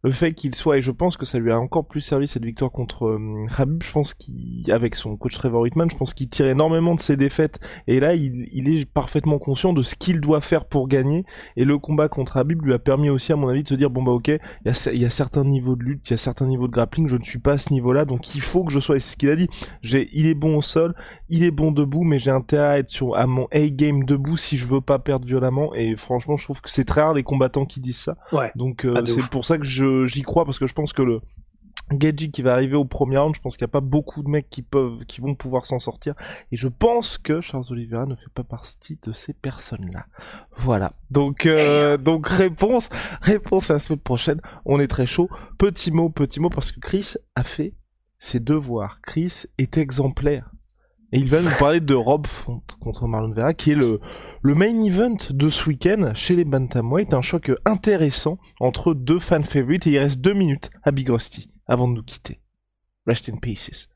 le 0.05 0.11
fait 0.11 0.35
qu'il 0.35 0.55
soit, 0.55 0.79
et 0.79 0.83
je 0.83 0.91
pense 0.91 1.17
que 1.17 1.25
ça 1.25 1.39
lui 1.39 1.53
a 1.53 1.61
encore 1.61 1.87
plus 1.87 2.01
servi 2.01 2.27
cette 2.27 2.45
victoire 2.45 2.73
contre 2.73 3.07
euh, 3.07 3.47
Habib, 3.57 3.83
je 3.85 3.93
pense 3.93 4.15
qu'avec 4.15 4.97
son 4.97 5.17
coach 5.17 5.35
Trevor 5.35 5.63
Whitman, 5.63 5.89
je 5.91 5.97
pense 5.97 6.13
qu'il 6.13 6.29
tire 6.29 6.49
énormément 6.49 6.97
de 6.97 7.01
ses 7.01 7.17
défaites, 7.17 7.61
et 7.87 8.01
là 8.01 8.15
il, 8.15 8.49
il 8.53 8.77
est 8.77 8.85
parfaitement 8.85 9.39
conscient 9.39 9.73
de 9.73 9.83
ce 9.85 9.95
qu'il 9.95 10.21
doit 10.21 10.41
faire 10.41 10.65
pour 10.65 10.89
gagner, 10.89 11.25
et 11.57 11.65
le 11.65 11.79
combat 11.79 12.09
contre 12.09 12.37
Habib 12.37 12.65
lui 12.65 12.73
a 12.73 12.81
permis 12.81 13.11
aussi 13.11 13.33
à 13.33 13.37
mon 13.37 13.47
avis 13.47 13.63
de 13.63 13.69
se 13.69 13.75
dire, 13.75 13.91
bon 13.91 14.03
bah 14.03 14.11
ok, 14.11 14.29
il 14.29 14.39
y 14.65 14.71
a, 14.71 14.93
y 14.93 15.05
a 15.05 15.11
certains 15.11 15.45
niveaux 15.45 15.77
de 15.77 15.85
lutte, 15.85 16.11
il 16.11 16.13
y 16.13 16.15
a 16.15 16.19
certains 16.19 16.49
niveaux 16.49 16.67
de 16.67 16.73
grappling, 16.73 17.09
je 17.09 17.17
ne 17.17 17.23
suis 17.23 17.39
pas 17.39 17.53
à 17.53 17.59
ce 17.59 17.73
niveau-là, 17.73 18.05
donc 18.05 18.35
il 18.35 18.41
faut 18.41 18.65
que 18.65 18.73
je 18.73 18.81
sois, 18.81 18.97
et 18.97 19.01
c'est 19.01 19.13
ce 19.13 19.17
qu'il 19.17 19.31
a 19.31 19.37
dit, 19.37 19.49
j'ai, 19.83 20.09
il 20.13 20.27
est 20.27 20.35
bon 20.35 20.57
au 20.57 20.63
sol, 20.63 20.97
il 21.29 21.45
est 21.45 21.53
bon 21.53 21.71
debout, 21.71 22.03
mais 22.03 22.19
j'ai 22.19 22.33
intérêt 22.33 22.67
à 22.67 22.79
être 22.79 22.91
sur, 22.91 23.15
à 23.15 23.29
mon 23.29 23.47
A-game 23.53 24.03
debout 24.03 24.37
si 24.37 24.59
je 24.59 24.67
veux 24.67 24.81
pas 24.81 24.99
perdre 24.99 25.27
violemment, 25.27 25.73
et 25.77 25.95
franchement 25.95 26.37
je 26.37 26.43
trouve 26.43 26.61
que 26.61 26.71
c'est 26.71 26.85
très 26.85 27.03
rare 27.03 27.15
les 27.15 27.23
combattants 27.23 27.67
qui 27.67 27.79
disent 27.79 27.99
ça, 28.01 28.17
ouais. 28.33 28.51
donc 28.57 28.85
euh, 28.85 28.95
ah, 28.97 29.03
c'est 29.07 29.29
pour 29.29 29.45
ça 29.45 29.59
que 29.59 29.65
je 29.65 29.92
j'y 30.07 30.23
crois 30.23 30.45
parce 30.45 30.59
que 30.59 30.67
je 30.67 30.75
pense 30.75 30.93
que 30.93 31.03
le 31.03 31.21
Geji 31.99 32.31
qui 32.31 32.43
va 32.43 32.55
arriver 32.55 32.77
au 32.77 32.85
premier 32.85 33.19
round, 33.19 33.35
je 33.35 33.41
pense 33.41 33.57
qu'il 33.57 33.65
n'y 33.65 33.71
a 33.71 33.73
pas 33.73 33.81
beaucoup 33.81 34.23
de 34.23 34.29
mecs 34.29 34.49
qui 34.49 34.63
peuvent, 34.63 35.05
qui 35.07 35.21
vont 35.21 35.35
pouvoir 35.35 35.67
s'en 35.67 35.79
sortir. 35.79 36.15
Et 36.51 36.57
je 36.57 36.69
pense 36.69 37.19
que 37.19 37.41
Charles 37.41 37.65
Oliveira 37.71 38.07
ne 38.07 38.15
fait 38.15 38.31
pas 38.35 38.45
partie 38.45 38.99
de 39.03 39.13
ces 39.13 39.33
personnes-là. 39.33 40.07
Voilà. 40.57 40.93
Donc, 41.11 41.47
euh, 41.47 41.97
donc 41.97 42.29
réponse, 42.29 42.89
réponse 43.21 43.69
la 43.69 43.79
semaine 43.79 44.01
prochaine. 44.01 44.41
On 44.65 44.81
est 44.81 44.89
très 44.89 45.07
chaud. 45.07 45.29
Petit 45.59 45.91
mot, 45.91 46.09
petit 46.09 46.41
mot, 46.41 46.51
parce 46.51 46.73
que 46.73 46.81
Chris 46.81 47.15
a 47.35 47.45
fait 47.45 47.75
ses 48.19 48.41
devoirs. 48.41 49.01
Chris 49.03 49.45
est 49.59 49.77
exemplaire. 49.77 50.51
Et 51.15 51.19
il 51.19 51.29
va 51.29 51.43
nous 51.43 51.51
parler 51.59 51.81
de 51.81 51.95
Rob 51.95 52.27
Font 52.27 52.63
contre 52.81 53.07
Marlon 53.07 53.33
Vera, 53.33 53.53
qui 53.53 53.73
est 53.73 53.77
le, 53.77 54.01
le 54.41 54.55
main 54.55 54.83
event 54.83 55.19
de 55.29 55.51
ce 55.51 55.69
week-end 55.69 56.13
chez 56.15 56.35
les 56.35 56.45
Bantamweight. 56.45 57.13
Un 57.13 57.21
choc 57.21 57.53
intéressant 57.67 58.39
entre 58.61 58.95
deux 58.95 59.19
fan 59.19 59.45
favorites. 59.45 59.87
Et 59.87 59.91
il 59.91 59.99
reste 59.99 60.23
deux 60.23 60.33
minutes 60.33 60.71
à 60.83 60.91
Big 60.91 61.11
Rusty 61.11 61.51
avant 61.67 61.87
de 61.87 61.95
nous 61.95 62.03
quitter. 62.03 62.41
Rest 63.07 63.29
in 63.29 63.37
pieces. 63.37 63.89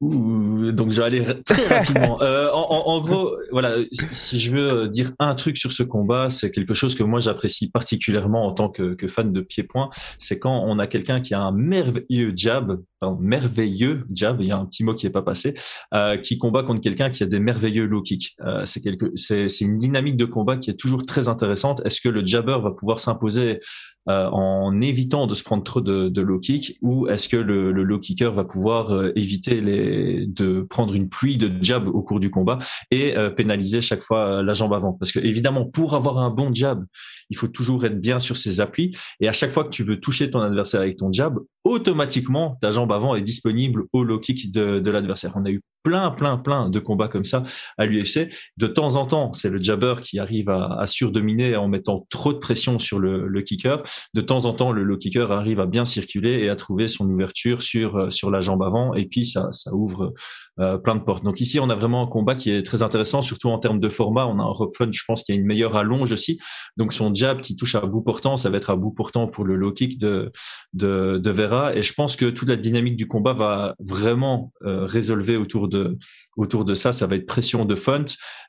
Ouh, 0.00 0.72
donc 0.72 0.90
je 0.92 0.96
vais 0.98 1.06
aller 1.06 1.24
très 1.44 1.66
rapidement. 1.66 2.20
euh, 2.22 2.50
en, 2.52 2.66
en, 2.70 2.88
en, 2.88 3.00
gros, 3.00 3.36
voilà, 3.52 3.76
si 4.10 4.38
je 4.38 4.50
veux 4.50 4.88
dire 4.88 5.12
un 5.18 5.34
truc 5.34 5.58
sur 5.58 5.72
ce 5.72 5.82
combat, 5.82 6.30
c'est 6.30 6.50
quelque 6.50 6.72
chose 6.72 6.94
que 6.94 7.02
moi 7.02 7.20
j'apprécie 7.20 7.70
particulièrement 7.70 8.46
en 8.46 8.52
tant 8.52 8.70
que, 8.70 8.94
que 8.94 9.06
fan 9.06 9.30
de 9.30 9.40
pied-point, 9.42 9.90
c'est 10.18 10.38
quand 10.38 10.64
on 10.66 10.78
a 10.78 10.86
quelqu'un 10.86 11.20
qui 11.20 11.34
a 11.34 11.40
un 11.40 11.52
merveilleux 11.52 12.32
jab, 12.34 12.80
merveilleux 13.18 14.04
jab, 14.14 14.40
il 14.40 14.48
y 14.48 14.50
a 14.52 14.58
un 14.58 14.66
petit 14.66 14.84
mot 14.84 14.94
qui 14.94 15.06
est 15.06 15.10
pas 15.10 15.22
passé, 15.22 15.54
euh, 15.94 16.16
qui 16.16 16.38
combat 16.38 16.62
contre 16.62 16.80
quelqu'un 16.80 17.10
qui 17.10 17.22
a 17.22 17.26
des 17.26 17.38
merveilleux 17.40 17.86
low 17.86 18.02
kicks. 18.02 18.34
Euh, 18.44 18.64
c'est 18.64 18.80
quelque, 18.80 19.10
c'est, 19.14 19.48
c'est 19.48 19.64
une 19.64 19.78
dynamique 19.78 20.16
de 20.16 20.26
combat 20.26 20.56
qui 20.56 20.70
est 20.70 20.78
toujours 20.78 21.04
très 21.04 21.28
intéressante. 21.28 21.80
Est-ce 21.84 22.00
que 22.00 22.08
le 22.08 22.24
jabber 22.24 22.58
va 22.62 22.70
pouvoir 22.72 23.00
s'imposer 23.00 23.60
euh, 24.08 24.28
en 24.30 24.80
évitant 24.80 25.26
de 25.26 25.34
se 25.34 25.42
prendre 25.42 25.62
trop 25.62 25.82
de, 25.82 26.08
de 26.08 26.20
low 26.22 26.38
kick 26.38 26.78
ou 26.80 27.06
est-ce 27.08 27.28
que 27.28 27.36
le, 27.36 27.70
le, 27.70 27.82
low 27.82 27.98
kicker 27.98 28.32
va 28.32 28.44
pouvoir 28.44 28.92
euh, 28.92 29.12
éviter 29.14 29.60
les, 29.60 30.26
de 30.26 30.62
prendre 30.62 30.94
une 30.94 31.10
pluie 31.10 31.36
de 31.36 31.52
jab 31.62 31.86
au 31.86 32.02
cours 32.02 32.18
du 32.18 32.30
combat 32.30 32.58
et 32.90 33.14
pénaliser 33.36 33.82
chaque 33.82 34.00
fois 34.00 34.42
la 34.42 34.54
jambe 34.54 34.72
avant? 34.72 34.94
Parce 34.94 35.12
que 35.12 35.18
évidemment 35.18 35.66
pour 35.66 35.94
avoir 35.94 36.16
un 36.18 36.30
bon 36.30 36.52
jab 36.54 36.84
il 37.28 37.36
faut 37.36 37.48
toujours 37.48 37.84
être 37.84 38.00
bien 38.00 38.18
sur 38.18 38.36
ses 38.36 38.60
appuis 38.60 38.96
et 39.20 39.28
à 39.28 39.32
chaque 39.32 39.50
fois 39.50 39.64
que 39.64 39.70
tu 39.70 39.84
veux 39.84 40.00
toucher 40.00 40.30
ton 40.30 40.40
adversaire 40.40 40.80
avec 40.80 40.96
ton 40.96 41.12
jab 41.12 41.38
automatiquement 41.64 42.56
ta 42.60 42.70
jambe 42.70 42.92
avant 42.92 43.14
est 43.14 43.22
disponible 43.22 43.84
au 43.92 44.02
low 44.02 44.18
kick 44.18 44.50
de, 44.50 44.80
de 44.80 44.90
l'adversaire. 44.90 45.32
On 45.36 45.44
a 45.44 45.50
eu 45.50 45.62
plein, 45.82 46.10
plein, 46.10 46.36
plein 46.36 46.68
de 46.68 46.78
combats 46.78 47.08
comme 47.08 47.24
ça 47.24 47.42
à 47.78 47.86
l'UFC. 47.86 48.28
De 48.56 48.66
temps 48.66 48.96
en 48.96 49.06
temps, 49.06 49.32
c'est 49.32 49.50
le 49.50 49.62
jabber 49.62 49.94
qui 50.02 50.18
arrive 50.18 50.48
à, 50.48 50.86
surdominer 50.86 51.56
en 51.56 51.68
mettant 51.68 52.06
trop 52.10 52.32
de 52.32 52.38
pression 52.38 52.78
sur 52.78 52.98
le, 52.98 53.28
le, 53.28 53.42
kicker. 53.42 53.82
De 54.14 54.20
temps 54.20 54.44
en 54.44 54.52
temps, 54.52 54.72
le 54.72 54.82
low 54.82 54.96
kicker 54.96 55.30
arrive 55.30 55.60
à 55.60 55.66
bien 55.66 55.84
circuler 55.84 56.40
et 56.40 56.48
à 56.48 56.56
trouver 56.56 56.88
son 56.88 57.08
ouverture 57.08 57.62
sur 57.62 57.96
euh, 57.96 58.10
sur 58.10 58.30
la 58.30 58.40
jambe 58.40 58.62
avant, 58.62 58.94
et 58.94 59.06
puis 59.06 59.26
ça, 59.26 59.50
ouvre 59.72 60.12
euh, 60.58 60.78
plein 60.78 60.94
de 60.94 61.00
portes. 61.00 61.24
Donc 61.24 61.40
ici, 61.40 61.58
on 61.58 61.70
a 61.70 61.74
vraiment 61.74 62.02
un 62.02 62.06
combat 62.06 62.34
qui 62.34 62.50
est 62.50 62.62
très 62.62 62.82
intéressant, 62.82 63.22
surtout 63.22 63.48
en 63.48 63.58
termes 63.58 63.80
de 63.80 63.88
format. 63.88 64.26
On 64.26 64.38
a 64.38 64.42
un 64.42 64.52
Rob 64.52 64.70
Fun, 64.76 64.90
je 64.90 65.02
pense, 65.06 65.22
qui 65.22 65.32
a 65.32 65.34
une 65.34 65.46
meilleure 65.46 65.76
allonge 65.76 66.12
aussi. 66.12 66.38
Donc 66.76 66.92
son 66.92 67.14
jab 67.14 67.40
qui 67.40 67.56
touche 67.56 67.74
à 67.74 67.80
bout 67.80 68.02
portant, 68.02 68.36
ça 68.36 68.50
va 68.50 68.58
être 68.58 68.70
à 68.70 68.76
bout 68.76 68.90
portant 68.90 69.26
pour 69.26 69.44
le 69.44 69.56
low 69.56 69.72
kick 69.72 69.98
de 69.98 70.30
de, 70.74 71.18
de 71.18 71.30
Vera. 71.30 71.74
Et 71.74 71.82
je 71.82 71.94
pense 71.94 72.16
que 72.16 72.26
toute 72.26 72.48
la 72.48 72.56
dynamique 72.56 72.96
du 72.96 73.08
combat 73.08 73.32
va 73.32 73.74
vraiment 73.78 74.52
euh, 74.64 74.84
résolver 74.84 75.36
autour 75.36 75.68
de 75.70 75.96
autour 76.36 76.66
de 76.66 76.74
ça. 76.74 76.92
Ça 76.92 77.06
va 77.06 77.16
être 77.16 77.24
pression 77.26 77.64
de 77.64 77.74
Font. 77.74 78.04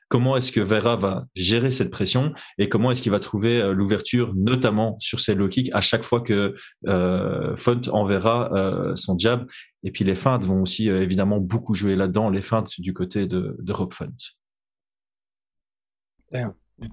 Comment 0.08 0.36
est-ce 0.36 0.52
que 0.52 0.60
Vera 0.60 0.96
va 0.96 1.24
gérer 1.34 1.70
cette 1.70 1.90
pression 1.90 2.34
et 2.58 2.68
comment 2.68 2.90
est-ce 2.90 3.00
qu'il 3.00 3.12
va 3.12 3.18
trouver 3.20 3.62
euh, 3.62 3.72
l'ouverture, 3.72 4.34
notamment 4.36 4.96
sur 5.00 5.20
ses 5.20 5.34
low 5.34 5.48
kicks, 5.48 5.70
à 5.72 5.80
chaque 5.80 6.02
fois 6.02 6.20
que 6.20 6.54
euh, 6.86 7.56
Font 7.56 7.80
enverra 7.92 8.50
euh, 8.52 8.94
son 8.96 9.16
jab. 9.16 9.46
Et 9.84 9.90
puis 9.90 10.04
les 10.04 10.14
feintes 10.14 10.44
vont 10.44 10.60
aussi 10.60 10.90
euh, 10.90 11.02
évidemment 11.02 11.38
beaucoup 11.40 11.72
jouer 11.72 11.96
là-dedans, 11.96 12.28
les 12.28 12.42
feintes 12.42 12.78
du 12.78 12.92
côté 12.92 13.26
de, 13.26 13.56
de 13.58 13.72
Rob 13.72 13.94
Font. 13.94 14.12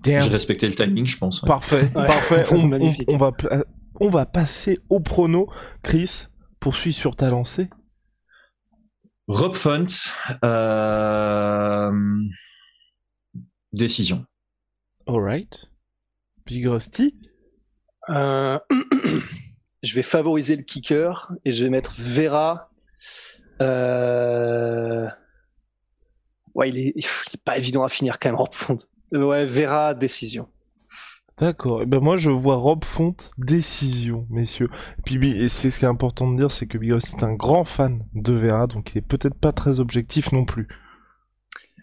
J'ai 0.04 0.20
respecté 0.20 0.68
le 0.68 0.76
timing, 0.76 1.06
je 1.06 1.18
pense. 1.18 1.42
Ouais. 1.42 1.48
Parfait, 1.48 1.90
Ouais. 1.96 2.06
parfait. 2.06 2.46
On, 2.52 2.56
on- 2.58 2.68
Magnifique. 2.68 3.10
on 3.12 3.18
va, 3.18 3.32
on 4.00 4.10
va 4.10 4.26
passer 4.26 4.80
au 4.90 5.00
prono. 5.00 5.50
Chris, 5.84 6.26
poursuis 6.60 6.94
sur 6.94 7.16
ta 7.16 7.28
lancée. 7.28 7.70
Rob 9.30 9.54
Font, 9.54 9.86
euh, 10.44 11.92
décision. 13.72 14.26
Alright. 15.06 15.70
Big 16.48 16.66
Rusty. 16.66 17.16
Euh, 18.10 18.58
je 19.84 19.94
vais 19.94 20.02
favoriser 20.02 20.56
le 20.56 20.64
kicker 20.64 21.32
et 21.46 21.52
je 21.52 21.64
vais 21.64 21.70
mettre 21.70 21.94
Vera. 22.00 22.72
Euh... 23.62 25.08
Ouais, 26.56 26.70
il 26.70 26.80
est... 26.80 26.94
il 26.96 27.06
est 27.06 27.44
pas 27.46 27.60
évident 27.60 27.84
à 27.84 27.90
finir 27.90 28.18
quand 28.18 28.30
même 28.30 28.40
en 28.40 28.48
fond. 28.52 28.78
Ouais, 29.12 29.46
Vera, 29.46 29.94
décision. 29.94 30.50
D'accord. 31.40 31.82
Eh 31.82 31.86
ben 31.86 32.02
moi 32.02 32.18
je 32.18 32.32
vois 32.32 32.56
Rob 32.56 32.84
Font 32.84 33.16
décision, 33.38 34.28
messieurs. 34.30 34.70
Puis 35.06 35.16
et 35.32 35.48
c'est 35.48 35.72
ce 35.72 35.80
qui 35.80 35.86
est 35.86 35.90
important 35.90 36.30
de 36.30 36.38
dire, 36.38 36.52
c'est 36.52 36.68
que 36.68 36.78
Big 36.78 36.92
Rusty 36.92 37.16
est 37.16 37.24
un 37.24 37.34
grand 37.34 37.64
fan 37.64 38.04
de 38.14 38.34
Vera, 38.34 38.68
donc 38.68 38.92
il 38.94 38.98
est 38.98 39.02
peut-être 39.02 39.36
pas 39.36 39.54
très 39.54 39.80
objectif 39.80 40.34
non 40.34 40.44
plus. 40.44 40.68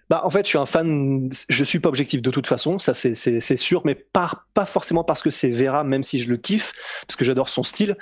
Bah, 0.08 0.20
en 0.24 0.30
fait, 0.30 0.44
je 0.44 0.50
suis 0.50 0.58
un 0.58 0.66
fan. 0.66 1.28
Je 1.48 1.64
suis 1.64 1.80
pas 1.80 1.88
objectif 1.88 2.22
de 2.22 2.30
toute 2.30 2.46
façon, 2.46 2.78
ça 2.78 2.94
c'est 2.94 3.56
sûr, 3.56 3.82
mais 3.84 3.94
pas 3.94 4.66
forcément 4.66 5.02
parce 5.02 5.22
que 5.22 5.30
c'est 5.30 5.50
Vera, 5.50 5.82
même 5.82 6.04
si 6.04 6.18
je 6.18 6.28
le 6.28 6.36
kiffe, 6.36 6.72
parce 7.06 7.16
que 7.16 7.24
j'adore 7.24 7.48
son 7.48 7.62
style. 7.62 7.96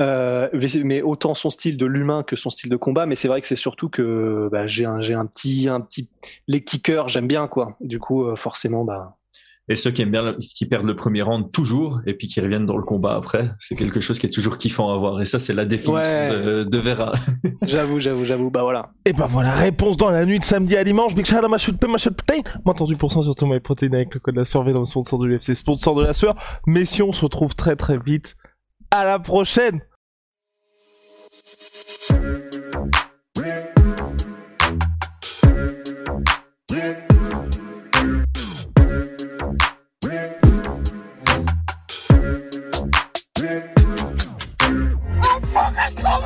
Euh, 0.00 0.48
mais 0.82 1.02
autant 1.02 1.34
son 1.34 1.50
style 1.50 1.76
de 1.76 1.84
l'humain 1.84 2.22
que 2.22 2.34
son 2.34 2.48
style 2.48 2.70
de 2.70 2.76
combat. 2.76 3.04
Mais 3.04 3.14
c'est 3.14 3.28
vrai 3.28 3.42
que 3.42 3.46
c'est 3.46 3.56
surtout 3.56 3.90
que 3.90 4.48
bah, 4.50 4.66
j'ai 4.66 4.86
un 4.86 5.02
j'ai 5.02 5.12
un 5.12 5.26
petit 5.26 5.68
un 5.68 5.80
petit 5.80 6.08
les 6.48 6.64
kickers, 6.64 7.08
j'aime 7.08 7.26
bien 7.26 7.48
quoi. 7.48 7.76
Du 7.80 7.98
coup, 7.98 8.24
euh, 8.24 8.36
forcément, 8.36 8.84
bah 8.84 9.18
Et 9.70 9.76
ceux 9.76 9.90
qui 9.92 10.02
aiment 10.02 10.10
bien, 10.10 10.22
le- 10.22 10.36
qui 10.38 10.66
perdent 10.66 10.84
le 10.84 10.96
premier 10.96 11.22
round 11.22 11.50
toujours 11.52 12.00
et 12.04 12.12
puis 12.14 12.26
qui 12.26 12.40
reviennent 12.40 12.66
dans 12.66 12.76
le 12.76 12.82
combat 12.82 13.14
après, 13.14 13.52
c'est 13.58 13.76
quelque 13.76 14.00
chose 14.00 14.18
qui 14.18 14.26
est 14.26 14.30
toujours 14.30 14.58
kiffant 14.58 14.92
à 14.92 14.98
voir. 14.98 15.20
Et 15.22 15.24
ça, 15.24 15.38
c'est 15.38 15.54
la 15.54 15.64
définition 15.64 15.94
Ouais. 15.94 16.28
de, 16.30 16.64
de 16.64 16.78
Vera. 16.78 17.12
j'avoue, 17.62 18.00
j'avoue, 18.00 18.24
j'avoue. 18.24 18.50
Bah 18.50 18.62
voilà. 18.64 18.90
Et 19.06 19.12
ben 19.12 19.26
voilà, 19.26 19.52
réponse 19.52 19.96
dans 19.96 20.10
la 20.10 20.26
nuit 20.26 20.40
de 20.40 20.44
samedi 20.44 20.76
à 20.76 20.82
dimanche. 20.84 21.14
Big 21.14 21.24
shout 21.24 21.36
out 21.36 21.44
à 21.44 21.48
ma 21.48 21.56
chute 21.58 21.82
ma 21.84 21.98
chute 21.98 22.16
putain. 22.16 22.40
Moins 22.64 22.74
38% 22.74 23.22
sur 23.22 23.34
ton 23.34 23.58
protéine 23.60 23.94
avec 23.94 24.12
le 24.12 24.18
code 24.20 24.34
de 24.34 24.40
la 24.40 24.44
sueur, 24.44 24.64
Venom, 24.64 24.84
sponsor 24.84 25.18
de 25.20 25.26
l'UFC, 25.26 25.54
sponsor 25.54 25.94
de 25.94 26.02
la 26.02 26.14
sueur. 26.14 26.34
Messieurs, 26.66 27.04
on 27.04 27.12
se 27.12 27.22
retrouve 27.24 27.54
très 27.54 27.76
très 27.76 27.96
vite. 27.96 28.36
À 28.90 29.04
la 29.04 29.20
prochaine! 29.20 29.80